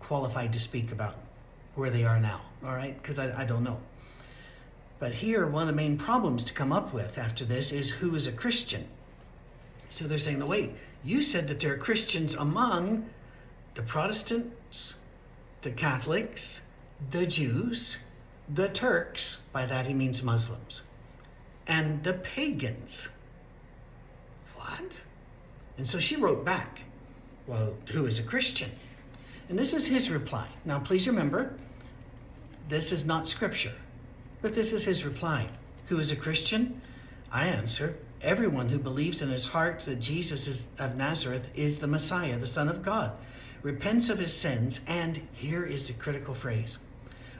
qualified 0.00 0.52
to 0.52 0.60
speak 0.60 0.92
about 0.92 1.16
where 1.74 1.90
they 1.90 2.04
are 2.04 2.20
now, 2.20 2.40
all 2.64 2.74
right, 2.74 3.00
because 3.02 3.18
I, 3.18 3.42
I 3.42 3.44
don't 3.44 3.64
know. 3.64 3.78
But 4.98 5.14
here, 5.14 5.46
one 5.46 5.62
of 5.62 5.68
the 5.68 5.74
main 5.74 5.98
problems 5.98 6.44
to 6.44 6.52
come 6.52 6.72
up 6.72 6.92
with 6.92 7.18
after 7.18 7.44
this 7.44 7.72
is 7.72 7.90
who 7.90 8.14
is 8.14 8.26
a 8.26 8.32
Christian. 8.32 8.86
So 9.88 10.06
they're 10.06 10.18
saying, 10.18 10.40
no, 10.40 10.46
wait, 10.46 10.72
you 11.04 11.22
said 11.22 11.48
that 11.48 11.60
there 11.60 11.74
are 11.74 11.78
Christians 11.78 12.34
among 12.34 13.08
the 13.74 13.82
Protestants, 13.82 14.96
the 15.62 15.70
Catholics, 15.70 16.62
the 17.10 17.26
Jews, 17.26 18.04
the 18.52 18.68
Turks, 18.68 19.42
by 19.52 19.66
that 19.66 19.86
he 19.86 19.94
means 19.94 20.22
Muslims, 20.22 20.84
and 21.66 22.02
the 22.04 22.14
pagans. 22.14 23.08
What? 24.54 25.02
And 25.76 25.88
so 25.88 25.98
she 25.98 26.16
wrote 26.16 26.44
back, 26.44 26.80
well, 27.46 27.74
who 27.92 28.06
is 28.06 28.18
a 28.18 28.22
Christian? 28.22 28.70
And 29.48 29.58
this 29.58 29.74
is 29.74 29.86
his 29.86 30.10
reply. 30.10 30.48
Now, 30.64 30.78
please 30.78 31.06
remember, 31.06 31.54
this 32.68 32.92
is 32.92 33.04
not 33.04 33.28
scripture, 33.28 33.74
but 34.40 34.54
this 34.54 34.72
is 34.72 34.84
his 34.84 35.04
reply. 35.04 35.46
Who 35.88 35.98
is 35.98 36.10
a 36.10 36.16
Christian? 36.16 36.80
I 37.30 37.48
answer, 37.48 37.96
everyone 38.24 38.70
who 38.70 38.78
believes 38.78 39.22
in 39.22 39.28
his 39.28 39.46
heart 39.46 39.80
that 39.80 40.00
Jesus 40.00 40.48
is, 40.48 40.68
of 40.78 40.96
Nazareth 40.96 41.50
is 41.56 41.78
the 41.78 41.86
Messiah, 41.86 42.38
the 42.38 42.46
Son 42.46 42.68
of 42.68 42.82
God, 42.82 43.12
repents 43.62 44.08
of 44.08 44.18
his 44.18 44.36
sins, 44.36 44.80
and 44.86 45.20
here 45.32 45.64
is 45.64 45.86
the 45.86 45.94
critical 45.94 46.34
phrase 46.34 46.78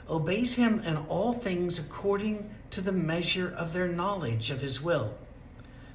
obeys 0.08 0.54
him 0.54 0.80
in 0.80 0.96
all 0.96 1.32
things 1.32 1.78
according 1.78 2.50
to 2.70 2.80
the 2.80 2.92
measure 2.92 3.52
of 3.56 3.72
their 3.72 3.88
knowledge 3.88 4.50
of 4.50 4.60
his 4.60 4.82
will. 4.82 5.14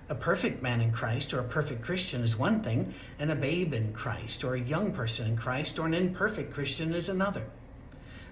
A 0.07 0.15
perfect 0.15 0.63
man 0.63 0.81
in 0.81 0.91
Christ 0.91 1.33
or 1.33 1.39
a 1.39 1.43
perfect 1.43 1.83
Christian 1.83 2.23
is 2.23 2.37
one 2.37 2.63
thing, 2.63 2.93
and 3.19 3.29
a 3.29 3.35
babe 3.35 3.73
in 3.73 3.93
Christ 3.93 4.43
or 4.43 4.55
a 4.55 4.59
young 4.59 4.91
person 4.91 5.27
in 5.27 5.37
Christ 5.37 5.77
or 5.77 5.85
an 5.85 5.93
imperfect 5.93 6.51
Christian 6.51 6.93
is 6.93 7.09
another. 7.09 7.43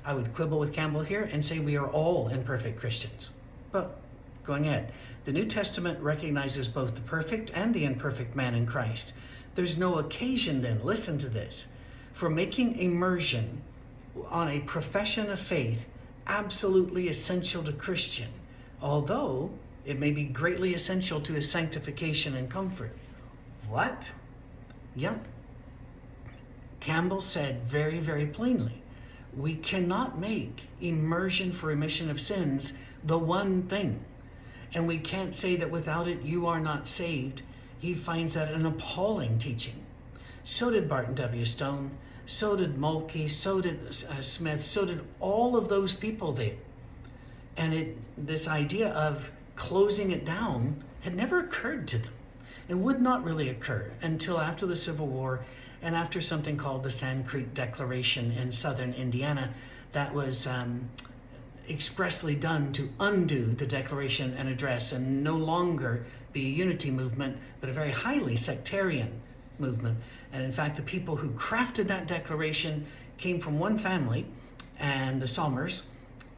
I 0.04 0.14
would 0.16 0.34
quibble 0.34 0.58
with 0.58 0.74
Campbell 0.74 1.02
here 1.02 1.30
and 1.32 1.46
say 1.46 1.60
we 1.60 1.78
are 1.78 1.88
all 1.88 2.30
imperfect 2.30 2.80
Christians. 2.80 3.32
But 3.72 4.00
going 4.48 4.68
ahead, 4.68 4.92
the 5.26 5.34
New 5.34 5.46
Testament 5.46 6.00
recognizes 6.00 6.68
both 6.68 6.96
the 6.96 7.02
perfect 7.02 7.52
and 7.54 7.74
the 7.74 7.86
imperfect 7.86 8.36
man 8.36 8.56
in 8.56 8.66
Christ. 8.66 9.14
There's 9.56 9.78
no 9.78 9.98
occasion 9.98 10.62
then, 10.62 10.84
listen 10.84 11.20
to 11.20 11.30
this, 11.30 11.68
for 12.14 12.30
making 12.30 12.80
immersion 12.80 13.62
on 14.30 14.48
a 14.48 14.62
profession 14.62 15.30
of 15.30 15.40
faith 15.40 15.86
absolutely 16.26 17.10
essential 17.10 17.64
to 17.64 17.74
Christian, 17.74 18.30
although 18.82 19.52
it 19.86 20.00
may 20.00 20.12
be 20.12 20.24
greatly 20.24 20.74
essential 20.74 21.22
to 21.22 21.34
his 21.34 21.50
sanctification 21.50 22.36
and 22.36 22.50
comfort. 22.50 22.96
What? 23.68 24.12
Yep. 24.96 25.28
Campbell 26.80 27.22
said 27.22 27.64
very, 27.64 28.00
very 28.00 28.26
plainly 28.26 28.82
we 29.38 29.54
cannot 29.56 30.18
make 30.18 30.68
immersion 30.82 31.52
for 31.52 31.68
remission 31.68 32.10
of 32.10 32.20
sins 32.20 32.74
the 33.04 33.20
one 33.20 33.64
thing. 33.64 34.04
And 34.74 34.88
we 34.88 34.98
can't 34.98 35.34
say 35.34 35.56
that 35.56 35.72
without 35.72 36.08
it 36.08 36.22
you 36.22 36.48
are 36.48 36.60
not 36.60 36.88
saved. 36.88 37.42
He 37.80 37.94
finds 37.94 38.34
that 38.34 38.52
an 38.52 38.66
appalling 38.66 39.40
teaching. 39.40 39.86
So 40.44 40.72
did 40.72 40.88
Barton 40.88 41.16
W. 41.16 41.46
Stone, 41.46 41.92
so 42.26 42.56
did 42.56 42.78
Mulkey, 42.78 43.30
so 43.30 43.62
did 43.62 43.86
uh, 43.88 44.22
Smith, 44.22 44.62
so 44.62 44.86
did 44.86 45.02
all 45.20 45.56
of 45.56 45.68
those 45.68 45.94
people 45.94 46.32
there. 46.32 46.56
And 47.56 47.74
it, 47.74 47.98
this 48.18 48.48
idea 48.48 48.90
of 48.90 49.32
closing 49.56 50.12
it 50.12 50.26
down 50.26 50.84
had 51.02 51.16
never 51.16 51.40
occurred 51.40 51.88
to 51.90 51.98
them. 51.98 52.14
It 52.68 52.76
would 52.76 53.02
not 53.02 53.24
really 53.24 53.50
occur 53.50 53.92
until 54.02 54.40
after 54.40 54.66
the 54.66 54.76
Civil 54.76 55.08
War 55.08 55.42
and 55.82 55.96
after 55.96 56.22
something 56.22 56.58
called 56.58 56.84
the 56.84 56.92
Sand 56.92 57.28
Creek 57.28 57.54
Declaration 57.54 58.32
in 58.32 58.52
southern 58.52 58.94
Indiana 58.94 59.54
that 59.94 60.14
was 60.14 60.46
um, 60.46 60.90
expressly 61.70 62.36
done 62.36 62.72
to 62.74 62.90
undo 63.00 63.48
the 63.54 63.66
Declaration 63.66 64.34
and 64.38 64.50
Address 64.50 64.92
and 64.92 65.24
no 65.24 65.36
longer 65.36 66.06
be 66.34 66.46
a 66.46 66.50
unity 66.50 66.92
movement, 66.92 67.38
but 67.60 67.70
a 67.70 67.74
very 67.74 67.92
highly 67.92 68.36
sectarian 68.36 69.22
movement. 69.60 69.98
And 70.32 70.44
in 70.44 70.52
fact, 70.52 70.76
the 70.76 70.84
people 70.84 71.16
who 71.16 71.32
crafted 71.32 71.88
that 71.88 72.08
declaration 72.08 72.86
came 73.18 73.40
from 73.40 73.60
one 73.60 73.78
family, 73.78 74.26
and 74.80 75.22
the 75.22 75.28
Sommers, 75.28 75.88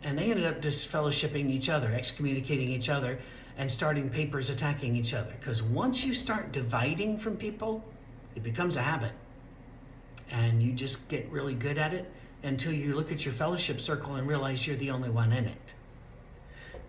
and 0.03 0.17
they 0.17 0.31
ended 0.31 0.45
up 0.45 0.61
disfellowshipping 0.61 1.49
each 1.49 1.69
other, 1.69 1.93
excommunicating 1.93 2.69
each 2.69 2.89
other, 2.89 3.19
and 3.57 3.69
starting 3.69 4.09
papers 4.09 4.49
attacking 4.49 4.95
each 4.95 5.13
other. 5.13 5.33
Because 5.39 5.61
once 5.61 6.05
you 6.05 6.13
start 6.13 6.53
dividing 6.53 7.19
from 7.19 7.35
people, 7.35 7.83
it 8.35 8.43
becomes 8.43 8.77
a 8.77 8.81
habit. 8.81 9.11
And 10.31 10.63
you 10.63 10.71
just 10.71 11.09
get 11.09 11.29
really 11.29 11.55
good 11.55 11.77
at 11.77 11.93
it 11.93 12.09
until 12.43 12.71
you 12.71 12.95
look 12.95 13.11
at 13.11 13.25
your 13.25 13.33
fellowship 13.33 13.81
circle 13.81 14.15
and 14.15 14.27
realize 14.27 14.65
you're 14.65 14.75
the 14.75 14.91
only 14.91 15.09
one 15.09 15.31
in 15.31 15.45
it. 15.45 15.73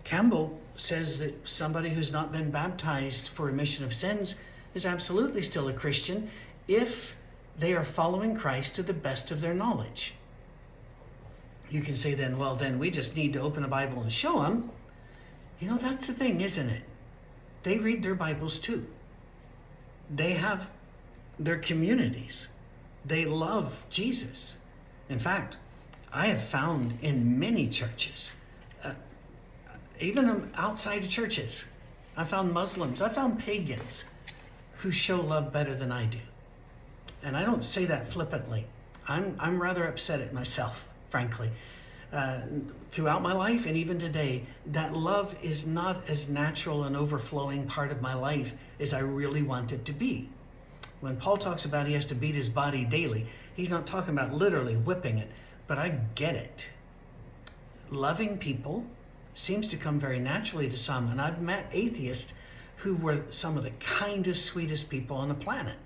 Campbell 0.03 0.59
says 0.75 1.19
that 1.19 1.47
somebody 1.47 1.89
who's 1.89 2.11
not 2.11 2.31
been 2.31 2.51
baptized 2.51 3.29
for 3.29 3.45
remission 3.45 3.85
of 3.85 3.93
sins 3.93 4.35
is 4.73 4.85
absolutely 4.85 5.41
still 5.41 5.67
a 5.67 5.73
Christian 5.73 6.29
if 6.67 7.15
they 7.57 7.73
are 7.73 7.83
following 7.83 8.35
Christ 8.35 8.75
to 8.75 8.83
the 8.83 8.93
best 8.93 9.31
of 9.31 9.41
their 9.41 9.53
knowledge. 9.53 10.13
You 11.69 11.81
can 11.81 11.95
say 11.95 12.13
then, 12.13 12.37
well, 12.37 12.55
then 12.55 12.79
we 12.79 12.91
just 12.91 13.15
need 13.15 13.33
to 13.33 13.41
open 13.41 13.63
a 13.63 13.67
Bible 13.67 14.01
and 14.01 14.11
show 14.11 14.41
them. 14.41 14.71
You 15.59 15.69
know, 15.69 15.77
that's 15.77 16.07
the 16.07 16.13
thing, 16.13 16.41
isn't 16.41 16.69
it? 16.69 16.83
They 17.63 17.77
read 17.77 18.01
their 18.01 18.15
Bibles 18.15 18.57
too. 18.59 18.85
They 20.09 20.33
have 20.33 20.69
their 21.37 21.57
communities. 21.57 22.49
They 23.05 23.25
love 23.25 23.85
Jesus. 23.89 24.57
In 25.11 25.19
fact, 25.19 25.57
I 26.13 26.27
have 26.27 26.41
found 26.41 26.97
in 27.01 27.37
many 27.37 27.69
churches, 27.69 28.31
uh, 28.81 28.93
even 29.99 30.49
outside 30.55 31.03
of 31.03 31.09
churches, 31.09 31.69
I 32.15 32.23
found 32.23 32.53
Muslims, 32.53 33.01
I 33.01 33.09
found 33.09 33.37
pagans 33.37 34.05
who 34.77 34.91
show 34.91 35.19
love 35.19 35.51
better 35.51 35.75
than 35.75 35.91
I 35.91 36.05
do. 36.05 36.19
And 37.21 37.35
I 37.35 37.43
don't 37.43 37.65
say 37.65 37.83
that 37.85 38.07
flippantly. 38.07 38.65
I'm, 39.05 39.35
I'm 39.37 39.61
rather 39.61 39.85
upset 39.85 40.21
at 40.21 40.33
myself, 40.33 40.87
frankly. 41.09 41.51
Uh, 42.13 42.41
throughout 42.89 43.21
my 43.21 43.33
life 43.33 43.65
and 43.65 43.75
even 43.75 43.97
today, 43.97 44.45
that 44.65 44.93
love 44.93 45.35
is 45.43 45.67
not 45.67 46.09
as 46.09 46.29
natural 46.29 46.85
and 46.85 46.95
overflowing 46.95 47.67
part 47.67 47.91
of 47.91 48.01
my 48.01 48.13
life 48.13 48.53
as 48.79 48.93
I 48.93 48.99
really 48.99 49.43
want 49.43 49.73
it 49.73 49.83
to 49.85 49.93
be. 49.93 50.29
When 51.01 51.17
Paul 51.17 51.37
talks 51.37 51.65
about 51.65 51.87
he 51.87 51.93
has 51.93 52.05
to 52.07 52.15
beat 52.15 52.35
his 52.35 52.49
body 52.49 52.85
daily, 52.85 53.25
he's 53.55 53.69
not 53.69 53.85
talking 53.85 54.13
about 54.13 54.33
literally 54.33 54.77
whipping 54.77 55.17
it, 55.17 55.29
but 55.67 55.77
I 55.77 55.99
get 56.15 56.35
it. 56.35 56.69
Loving 57.89 58.37
people 58.37 58.85
seems 59.33 59.67
to 59.69 59.77
come 59.77 59.99
very 59.99 60.19
naturally 60.19 60.69
to 60.69 60.77
some, 60.77 61.09
and 61.09 61.19
I've 61.19 61.41
met 61.41 61.67
atheists 61.71 62.33
who 62.77 62.95
were 62.95 63.23
some 63.29 63.57
of 63.57 63.63
the 63.63 63.71
kindest, 63.71 64.45
sweetest 64.45 64.89
people 64.89 65.17
on 65.17 65.27
the 65.27 65.33
planet. 65.33 65.77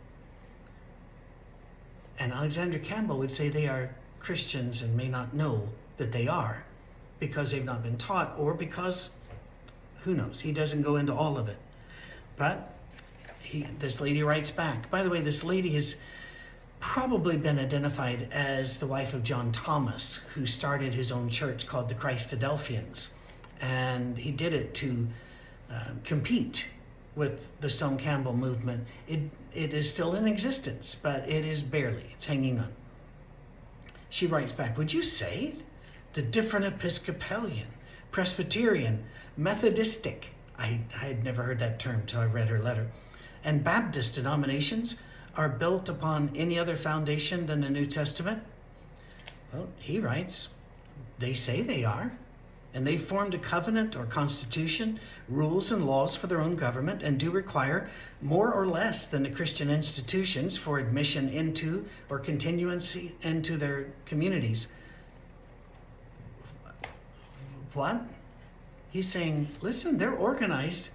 And 2.20 2.32
Alexander 2.32 2.80
Campbell 2.80 3.18
would 3.18 3.32
say 3.32 3.50
they 3.50 3.68
are 3.68 3.96
Christians 4.20 4.82
and 4.82 4.96
may 4.96 5.08
not 5.08 5.34
know 5.34 5.70
that 5.98 6.12
they 6.12 6.28
are 6.28 6.64
because 7.20 7.52
they've 7.52 7.66
not 7.66 7.84
been 7.84 7.98
taught 7.98 8.36
or 8.38 8.54
because 8.54 9.12
who 10.04 10.14
knows 10.14 10.42
he 10.42 10.52
doesn't 10.52 10.82
go 10.82 10.96
into 10.96 11.14
all 11.14 11.38
of 11.38 11.48
it 11.48 11.58
but 12.38 12.78
he 13.56 13.68
this 13.80 14.02
lady 14.02 14.24
writes 14.24 14.52
back 14.52 14.90
by 14.90 15.04
the 15.04 15.10
way 15.10 15.22
this 15.22 15.44
lady 15.44 15.70
has 15.70 15.96
probably 16.80 17.38
been 17.38 17.58
identified 17.58 18.28
as 18.32 18.78
the 18.80 18.88
wife 18.88 19.14
of 19.14 19.24
john 19.24 19.52
thomas 19.52 20.18
who 20.34 20.46
started 20.46 20.94
his 20.94 21.12
own 21.12 21.30
church 21.30 21.68
called 21.68 21.90
the 21.90 21.96
christadelphians 21.96 23.12
and 23.62 24.18
he 24.18 24.32
did 24.32 24.54
it 24.54 24.74
to 24.74 25.08
uh, 25.72 25.92
compete 26.04 26.70
with 27.16 27.48
the 27.62 27.70
stone 27.70 27.98
campbell 27.98 28.34
movement 28.34 28.86
it 29.08 29.22
it 29.54 29.74
is 29.74 29.90
still 29.90 30.16
in 30.16 30.28
existence 30.28 30.96
but 30.96 31.28
it 31.30 31.46
is 31.46 31.62
barely 31.62 32.06
it's 32.12 32.26
hanging 32.26 32.60
on 32.60 32.72
she 34.10 34.28
writes 34.28 34.52
back 34.52 34.78
would 34.78 34.94
you 34.94 35.02
say 35.02 35.56
the 36.16 36.22
different 36.22 36.66
Episcopalian, 36.66 37.68
Presbyterian, 38.12 39.04
Methodistic. 39.38 40.28
I, 40.58 40.80
I 40.96 41.06
had 41.08 41.26
never 41.26 41.44
heard 41.44 41.60
that 41.60 41.78
term 41.78 42.04
till 42.06 42.22
I 42.22 42.26
read 42.26 42.48
her 42.48 42.60
letter. 42.60 42.88
And 43.46 43.64
Baptist 43.64 44.16
denominations 44.16 44.98
are 45.38 45.48
built 45.48 45.88
upon 45.88 46.32
any 46.36 46.58
other 46.58 46.76
foundation 46.76 47.46
than 47.46 47.62
the 47.62 47.70
New 47.70 47.86
Testament? 47.86 48.42
Well, 49.54 49.70
he 49.80 50.00
writes, 50.00 50.50
they 51.20 51.36
say 51.36 51.62
they 51.62 51.86
are. 51.86 52.12
And 52.74 52.86
they've 52.86 53.02
formed 53.02 53.34
a 53.34 53.38
covenant 53.38 53.96
or 53.96 54.04
constitution, 54.06 55.00
rules 55.30 55.72
and 55.72 55.86
laws 55.86 56.14
for 56.14 56.28
their 56.28 56.42
own 56.42 56.58
government, 56.58 57.04
and 57.04 57.18
do 57.18 57.32
require 57.32 57.88
more 58.22 58.52
or 58.52 58.68
less 58.68 59.06
than 59.06 59.24
the 59.24 59.30
Christian 59.30 59.70
institutions 59.70 60.58
for 60.58 60.80
admission 60.80 61.30
into 61.30 61.86
or 62.10 62.20
continuancy 62.20 63.12
into 63.22 63.56
their 63.56 63.88
communities. 64.06 64.68
What? 67.74 68.02
He's 68.90 69.08
saying, 69.08 69.50
listen, 69.62 69.98
they're 69.98 70.12
organized 70.12 70.90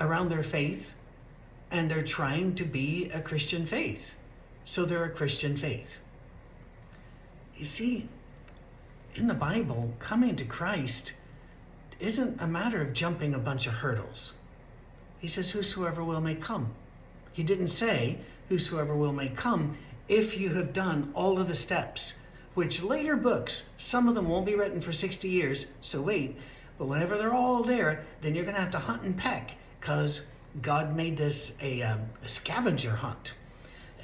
around 0.00 0.30
their 0.30 0.42
faith 0.42 0.94
and 1.72 1.90
they're 1.90 2.04
trying 2.04 2.54
to 2.54 2.64
be 2.64 3.10
a 3.12 3.20
Christian 3.20 3.66
faith. 3.66 4.14
So 4.64 4.84
they're 4.84 5.04
a 5.04 5.10
Christian 5.10 5.56
faith. 5.56 5.98
You 7.56 7.64
see, 7.64 8.08
in 9.14 9.26
the 9.26 9.34
Bible, 9.34 9.94
coming 9.98 10.36
to 10.36 10.44
Christ 10.44 11.14
isn't 11.98 12.40
a 12.40 12.46
matter 12.46 12.82
of 12.82 12.92
jumping 12.92 13.34
a 13.34 13.38
bunch 13.38 13.66
of 13.66 13.74
hurdles. 13.74 14.34
He 15.18 15.28
says, 15.28 15.52
Whosoever 15.52 16.04
will 16.04 16.20
may 16.20 16.34
come. 16.34 16.74
He 17.32 17.42
didn't 17.42 17.68
say, 17.68 18.18
Whosoever 18.48 18.94
will 18.94 19.12
may 19.12 19.28
come, 19.28 19.76
if 20.08 20.38
you 20.38 20.50
have 20.50 20.72
done 20.72 21.10
all 21.14 21.38
of 21.38 21.48
the 21.48 21.54
steps 21.54 22.20
which 22.54 22.82
later 22.82 23.16
books, 23.16 23.70
some 23.78 24.08
of 24.08 24.14
them 24.14 24.28
won't 24.28 24.44
be 24.44 24.54
written 24.54 24.82
for 24.82 24.92
60 24.92 25.26
years, 25.26 25.72
so 25.80 26.02
wait. 26.02 26.36
But 26.76 26.86
whenever 26.86 27.16
they're 27.16 27.32
all 27.32 27.62
there, 27.62 28.04
then 28.20 28.34
you're 28.34 28.44
going 28.44 28.56
to 28.56 28.60
have 28.60 28.72
to 28.72 28.78
hunt 28.78 29.02
and 29.02 29.16
peck 29.16 29.56
because 29.80 30.26
God 30.60 30.94
made 30.94 31.16
this 31.16 31.56
a, 31.62 31.82
um, 31.82 32.00
a 32.22 32.28
scavenger 32.28 32.96
hunt. 32.96 33.34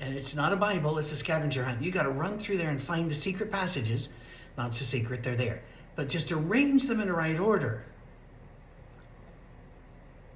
And 0.00 0.16
it's 0.16 0.34
not 0.34 0.52
a 0.52 0.56
Bible, 0.56 0.98
it's 0.98 1.12
a 1.12 1.16
scavenger 1.16 1.64
hunt. 1.64 1.82
You 1.82 1.90
got 1.90 2.04
to 2.04 2.10
run 2.10 2.38
through 2.38 2.56
there 2.56 2.70
and 2.70 2.80
find 2.80 3.10
the 3.10 3.14
secret 3.14 3.50
passages. 3.50 4.08
Not 4.56 4.74
so 4.74 4.84
secret, 4.84 5.22
they're 5.22 5.36
there. 5.36 5.62
But 5.96 6.08
just 6.08 6.32
arrange 6.32 6.86
them 6.86 7.00
in 7.00 7.08
the 7.08 7.12
right 7.12 7.38
order. 7.38 7.84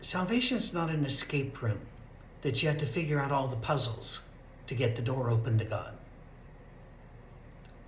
Salvation 0.01 0.57
is 0.57 0.75
not 0.75 0.91
an 0.91 1.05
escape 1.05 1.63
room 1.63 1.81
that 2.43 2.61
you 2.61 2.69
have 2.69 2.79
to 2.79 2.87
figure 2.87 3.21
out 3.21 3.31
all 3.31 3.47
the 3.47 3.57
puzzles 3.57 4.27
to 4.67 4.75
get 4.75 4.97
the 4.97 5.03
door 5.03 5.31
open 5.31 5.59
to 5.59 5.65
God. 5.65 5.97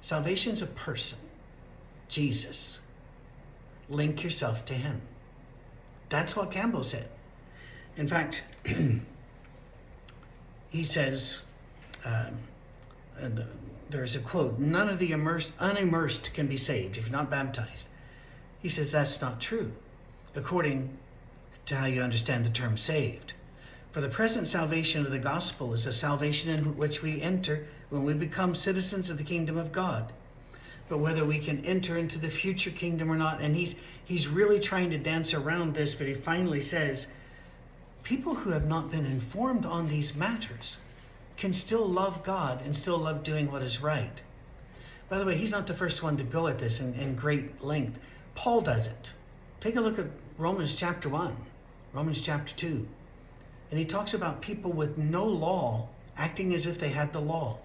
Salvation's 0.01 0.63
a 0.63 0.67
person, 0.67 1.19
Jesus. 2.09 2.81
Link 3.89 4.23
yourself 4.23 4.65
to 4.67 4.75
him. 4.75 5.03
That's 6.09 6.37
what 6.37 6.53
Campbell 6.53 6.85
said. 6.85 7.09
In 7.97 8.09
fact, 8.09 8.43
he 10.71 10.85
says, 10.85 11.43
um, 12.05 12.37
there's 13.91 14.17
a 14.17 14.21
quote 14.21 14.59
none 14.59 14.89
of 14.89 14.99
the 14.99 15.13
immersed, 15.13 15.53
unimmersed 15.61 16.35
can 16.35 16.47
be 16.47 16.57
saved 16.57 16.97
if 16.97 17.11
not 17.11 17.31
baptized. 17.31 17.89
He 18.61 18.69
says 18.69 18.93
that's 18.93 19.21
not 19.21 19.41
true, 19.41 19.73
according 20.35 20.97
to 21.67 21.77
how 21.77 21.87
you 21.87 22.03
understand 22.03 22.45
the 22.45 22.51
term 22.51 22.77
saved. 22.77 23.35
For 23.93 24.01
the 24.01 24.09
present 24.09 24.49
salvation 24.49 25.07
of 25.07 25.13
the 25.13 25.19
gospel 25.19 25.73
is 25.73 25.87
a 25.87 25.93
salvation 25.93 26.51
in 26.51 26.77
which 26.77 27.03
we 27.03 27.23
enter 27.23 27.67
when 27.91 28.03
we 28.03 28.15
become 28.15 28.57
citizens 28.57 29.09
of 29.09 29.19
the 29.19 29.25
kingdom 29.25 29.57
of 29.57 29.71
God. 29.71 30.13
But 30.89 30.99
whether 30.99 31.25
we 31.25 31.39
can 31.39 31.65
enter 31.65 31.97
into 31.97 32.19
the 32.19 32.29
future 32.29 32.71
kingdom 32.71 33.11
or 33.11 33.17
not, 33.17 33.41
and 33.41 33.55
he's 33.55 33.77
he's 34.05 34.27
really 34.27 34.59
trying 34.59 34.91
to 34.91 34.99
dance 34.99 35.33
around 35.33 35.75
this, 35.75 35.95
but 35.95 36.09
he 36.09 36.15
finally 36.15 36.61
says, 36.61 37.07
people 38.05 38.35
who 38.35 38.51
have 38.51 38.67
not 38.67 38.91
been 38.91 39.07
informed 39.07 39.65
on 39.65 39.89
these 39.89 40.15
matters 40.15 40.79
can 41.37 41.53
still 41.53 41.87
love 41.87 42.23
God 42.23 42.63
and 42.65 42.77
still 42.77 42.99
love 42.99 43.25
doing 43.25 43.51
what 43.51 43.63
is 43.63 43.83
right. 43.83 44.23
By 45.09 45.19
the 45.19 45.25
way, 45.25 45.37
he's 45.37 45.51
not 45.51 45.67
the 45.67 45.75
first 45.75 46.03
one 46.03 46.17
to 46.19 46.25
go 46.25 46.47
at 46.47 46.59
this 46.59 46.81
in, 46.81 46.95
in 46.95 47.17
great 47.17 47.63
length. 47.63 47.99
Paul 48.35 48.61
does 48.61 48.87
it. 48.87 49.15
Take 49.61 49.77
a 49.77 49.81
look 49.81 49.99
at 49.99 50.07
Romans 50.39 50.75
chapter 50.75 51.09
1, 51.09 51.35
Romans 51.93 52.21
chapter 52.21 52.55
2. 52.55 52.87
And 53.71 53.79
he 53.79 53.85
talks 53.85 54.15
about 54.15 54.43
people 54.43 54.73
with 54.73 54.99
no 54.99 55.25
law 55.25 55.89
acting 56.17 56.55
as 56.55 56.67
if 56.67 56.79
they 56.79 56.91
had 56.91 57.13
the 57.13 57.21
law. 57.21 57.59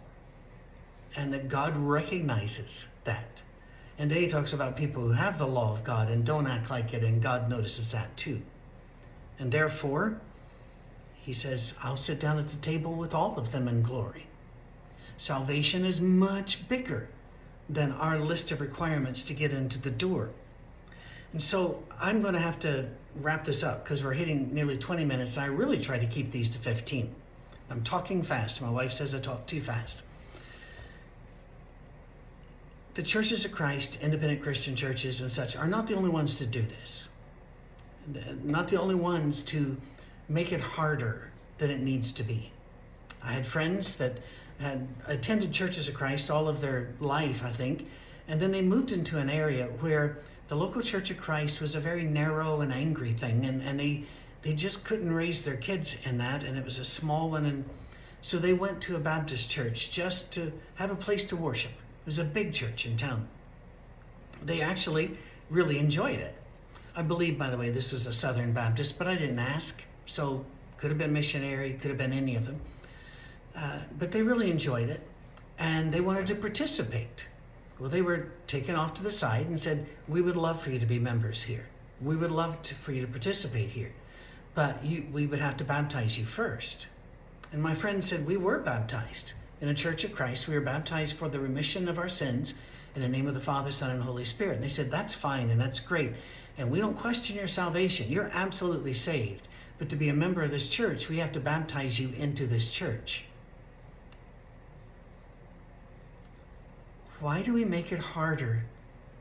And 1.15 1.33
that 1.33 1.49
God 1.49 1.75
recognizes 1.75 2.87
that. 3.03 3.41
And 3.97 4.09
then 4.09 4.19
he 4.19 4.27
talks 4.27 4.53
about 4.53 4.77
people 4.77 5.03
who 5.03 5.11
have 5.11 5.37
the 5.37 5.47
law 5.47 5.73
of 5.73 5.83
God 5.83 6.09
and 6.09 6.25
don't 6.25 6.47
act 6.47 6.69
like 6.69 6.93
it, 6.93 7.03
and 7.03 7.21
God 7.21 7.49
notices 7.49 7.91
that 7.91 8.15
too. 8.15 8.41
And 9.37 9.51
therefore, 9.51 10.21
he 11.29 11.33
says, 11.33 11.77
I'll 11.83 11.95
sit 11.95 12.19
down 12.19 12.39
at 12.39 12.47
the 12.47 12.57
table 12.57 12.93
with 12.93 13.13
all 13.13 13.37
of 13.37 13.51
them 13.51 13.67
in 13.67 13.83
glory. 13.83 14.25
Salvation 15.19 15.85
is 15.85 16.01
much 16.01 16.67
bigger 16.67 17.07
than 17.69 17.91
our 17.91 18.17
list 18.17 18.51
of 18.51 18.59
requirements 18.59 19.21
to 19.25 19.35
get 19.35 19.53
into 19.53 19.79
the 19.79 19.91
door. 19.91 20.29
And 21.31 21.39
so 21.39 21.83
I'm 22.01 22.23
going 22.23 22.33
to 22.33 22.39
have 22.39 22.57
to 22.59 22.89
wrap 23.17 23.43
this 23.43 23.61
up 23.61 23.83
because 23.83 24.03
we're 24.03 24.13
hitting 24.13 24.55
nearly 24.55 24.75
20 24.75 25.05
minutes. 25.05 25.37
I 25.37 25.45
really 25.45 25.79
try 25.79 25.99
to 25.99 26.07
keep 26.07 26.31
these 26.31 26.49
to 26.49 26.57
15. 26.57 27.13
I'm 27.69 27.83
talking 27.83 28.23
fast. 28.23 28.59
My 28.59 28.71
wife 28.71 28.91
says 28.91 29.13
I 29.13 29.19
talk 29.19 29.45
too 29.45 29.61
fast. 29.61 30.01
The 32.95 33.03
churches 33.03 33.45
of 33.45 33.51
Christ, 33.51 33.99
independent 34.01 34.41
Christian 34.41 34.75
churches 34.75 35.21
and 35.21 35.31
such, 35.31 35.55
are 35.55 35.67
not 35.67 35.85
the 35.85 35.93
only 35.93 36.09
ones 36.09 36.39
to 36.39 36.47
do 36.47 36.63
this. 36.63 37.09
Not 38.43 38.69
the 38.69 38.81
only 38.81 38.95
ones 38.95 39.43
to 39.43 39.77
make 40.29 40.53
it 40.53 40.61
harder 40.61 41.31
than 41.57 41.69
it 41.69 41.81
needs 41.81 42.11
to 42.13 42.23
be. 42.23 42.51
I 43.21 43.33
had 43.33 43.45
friends 43.45 43.95
that 43.95 44.19
had 44.59 44.87
attended 45.07 45.51
churches 45.51 45.89
of 45.89 45.95
Christ 45.95 46.29
all 46.29 46.47
of 46.47 46.61
their 46.61 46.93
life, 46.99 47.43
I 47.43 47.51
think, 47.51 47.87
and 48.27 48.39
then 48.39 48.51
they 48.51 48.61
moved 48.61 48.91
into 48.91 49.17
an 49.17 49.29
area 49.29 49.65
where 49.79 50.17
the 50.47 50.55
local 50.55 50.81
Church 50.81 51.11
of 51.11 51.17
Christ 51.17 51.61
was 51.61 51.75
a 51.75 51.79
very 51.79 52.03
narrow 52.03 52.61
and 52.61 52.73
angry 52.73 53.13
thing, 53.13 53.45
and, 53.45 53.61
and 53.61 53.79
they 53.79 54.05
they 54.41 54.53
just 54.53 54.85
couldn't 54.85 55.11
raise 55.11 55.43
their 55.43 55.57
kids 55.57 55.97
in 56.05 56.17
that, 56.19 56.43
and 56.43 56.57
it 56.57 56.63
was 56.63 56.79
a 56.79 56.85
small 56.85 57.29
one, 57.29 57.45
and 57.45 57.65
so 58.21 58.37
they 58.37 58.53
went 58.53 58.81
to 58.81 58.95
a 58.95 58.99
Baptist 58.99 59.49
church 59.49 59.91
just 59.91 60.31
to 60.33 60.53
have 60.75 60.91
a 60.91 60.95
place 60.95 61.25
to 61.25 61.35
worship. 61.35 61.71
It 61.71 62.05
was 62.05 62.19
a 62.19 62.23
big 62.23 62.53
church 62.53 62.85
in 62.85 62.95
town. 62.95 63.27
They 64.43 64.61
actually 64.61 65.17
really 65.49 65.77
enjoyed 65.77 66.19
it. 66.19 66.35
I 66.95 67.01
believe, 67.01 67.37
by 67.37 67.49
the 67.49 67.57
way, 67.57 67.69
this 67.69 67.91
is 67.91 68.05
a 68.05 68.13
Southern 68.13 68.53
Baptist, 68.53 68.97
but 68.97 69.07
I 69.07 69.15
didn't 69.15 69.39
ask, 69.39 69.83
so 70.09 70.43
could 70.77 70.89
have 70.89 70.97
been 70.97 71.13
missionary, 71.13 71.73
could 71.73 71.89
have 71.89 71.97
been 71.97 72.13
any 72.13 72.35
of 72.35 72.45
them. 72.45 72.59
Uh, 73.55 73.79
but 73.97 74.11
they 74.11 74.21
really 74.21 74.49
enjoyed 74.49 74.89
it, 74.89 75.01
and 75.57 75.91
they 75.91 76.01
wanted 76.01 76.25
to 76.27 76.35
participate. 76.35 77.27
Well, 77.77 77.89
they 77.89 78.01
were 78.01 78.31
taken 78.47 78.75
off 78.75 78.93
to 78.95 79.03
the 79.03 79.11
side 79.11 79.47
and 79.47 79.59
said, 79.59 79.85
We 80.07 80.21
would 80.21 80.35
love 80.35 80.61
for 80.61 80.71
you 80.71 80.79
to 80.79 80.85
be 80.85 80.99
members 80.99 81.43
here. 81.43 81.69
We 82.01 82.15
would 82.15 82.31
love 82.31 82.61
to, 82.63 82.75
for 82.75 82.91
you 82.91 83.01
to 83.01 83.07
participate 83.07 83.69
here. 83.69 83.91
But 84.55 84.83
you, 84.83 85.05
we 85.11 85.27
would 85.27 85.39
have 85.39 85.57
to 85.57 85.63
baptize 85.63 86.17
you 86.17 86.25
first. 86.25 86.87
And 87.51 87.61
my 87.61 87.73
friend 87.73 88.03
said, 88.03 88.25
We 88.25 88.37
were 88.37 88.59
baptized 88.59 89.33
in 89.61 89.69
a 89.69 89.73
church 89.73 90.03
of 90.03 90.15
Christ. 90.15 90.47
We 90.47 90.55
were 90.55 90.61
baptized 90.61 91.15
for 91.15 91.29
the 91.29 91.39
remission 91.39 91.87
of 91.87 91.99
our 91.99 92.09
sins 92.09 92.55
in 92.95 93.01
the 93.01 93.09
name 93.09 93.27
of 93.27 93.33
the 93.33 93.39
Father, 93.41 93.71
Son, 93.71 93.91
and 93.91 94.03
Holy 94.03 94.25
Spirit. 94.25 94.55
And 94.55 94.63
they 94.63 94.69
said, 94.69 94.89
That's 94.89 95.13
fine 95.13 95.49
and 95.49 95.59
that's 95.59 95.79
great. 95.79 96.13
And 96.57 96.71
we 96.71 96.79
don't 96.79 96.97
question 96.97 97.35
your 97.35 97.47
salvation. 97.47 98.09
You're 98.09 98.31
absolutely 98.33 98.93
saved. 98.93 99.47
But 99.79 99.89
to 99.89 99.95
be 99.95 100.09
a 100.09 100.13
member 100.13 100.43
of 100.43 100.51
this 100.51 100.67
church, 100.67 101.09
we 101.09 101.17
have 101.17 101.31
to 101.31 101.39
baptize 101.39 101.99
you 101.99 102.11
into 102.17 102.45
this 102.45 102.69
church. 102.69 103.23
Why 107.21 107.41
do 107.41 107.53
we 107.53 107.65
make 107.65 107.91
it 107.91 107.99
harder 107.99 108.65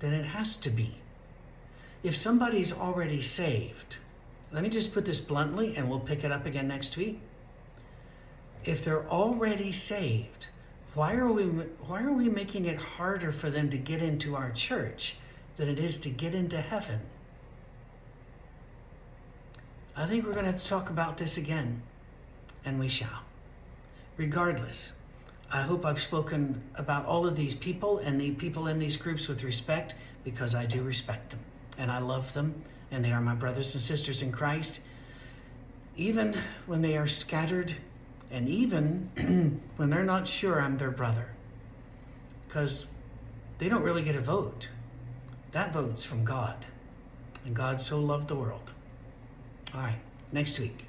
than 0.00 0.12
it 0.12 0.24
has 0.24 0.56
to 0.56 0.70
be? 0.70 0.96
If 2.02 2.16
somebody's 2.16 2.72
already 2.72 3.22
saved, 3.22 3.96
let 4.52 4.62
me 4.62 4.68
just 4.68 4.92
put 4.92 5.04
this 5.04 5.20
bluntly 5.20 5.76
and 5.76 5.88
we'll 5.88 6.00
pick 6.00 6.24
it 6.24 6.32
up 6.32 6.46
again 6.46 6.68
next 6.68 6.96
week. 6.96 7.20
If 8.64 8.84
they're 8.84 9.08
already 9.08 9.72
saved, 9.72 10.48
why 10.94 11.14
are 11.14 11.30
we 11.30 11.44
why 11.44 12.02
are 12.02 12.12
we 12.12 12.28
making 12.28 12.64
it 12.66 12.78
harder 12.78 13.30
for 13.30 13.50
them 13.50 13.70
to 13.70 13.78
get 13.78 14.02
into 14.02 14.34
our 14.34 14.50
church 14.50 15.16
than 15.56 15.68
it 15.68 15.78
is 15.78 15.98
to 15.98 16.10
get 16.10 16.34
into 16.34 16.60
heaven? 16.60 17.00
I 19.98 20.06
think 20.06 20.24
we're 20.24 20.32
going 20.32 20.52
to 20.52 20.64
talk 20.64 20.90
about 20.90 21.18
this 21.18 21.38
again, 21.38 21.82
and 22.64 22.78
we 22.78 22.88
shall. 22.88 23.24
Regardless, 24.16 24.92
I 25.50 25.62
hope 25.62 25.84
I've 25.84 26.00
spoken 26.00 26.62
about 26.76 27.04
all 27.04 27.26
of 27.26 27.34
these 27.34 27.56
people 27.56 27.98
and 27.98 28.20
the 28.20 28.30
people 28.30 28.68
in 28.68 28.78
these 28.78 28.96
groups 28.96 29.26
with 29.26 29.42
respect 29.42 29.96
because 30.22 30.54
I 30.54 30.66
do 30.66 30.84
respect 30.84 31.30
them 31.30 31.40
and 31.78 31.90
I 31.90 31.98
love 31.98 32.32
them 32.32 32.62
and 32.92 33.04
they 33.04 33.10
are 33.10 33.20
my 33.20 33.34
brothers 33.34 33.74
and 33.74 33.82
sisters 33.82 34.22
in 34.22 34.30
Christ. 34.30 34.78
Even 35.96 36.36
when 36.66 36.80
they 36.80 36.96
are 36.96 37.08
scattered 37.08 37.74
and 38.30 38.48
even 38.48 39.10
when 39.76 39.90
they're 39.90 40.04
not 40.04 40.28
sure 40.28 40.60
I'm 40.60 40.78
their 40.78 40.92
brother 40.92 41.30
because 42.46 42.86
they 43.58 43.68
don't 43.68 43.82
really 43.82 44.02
get 44.02 44.14
a 44.14 44.20
vote. 44.20 44.68
That 45.50 45.72
vote's 45.72 46.04
from 46.04 46.24
God. 46.24 46.66
And 47.44 47.56
God 47.56 47.80
so 47.80 47.98
loved 47.98 48.28
the 48.28 48.36
world. 48.36 48.70
All 49.74 49.80
right, 49.80 49.98
next 50.32 50.58
week. 50.58 50.87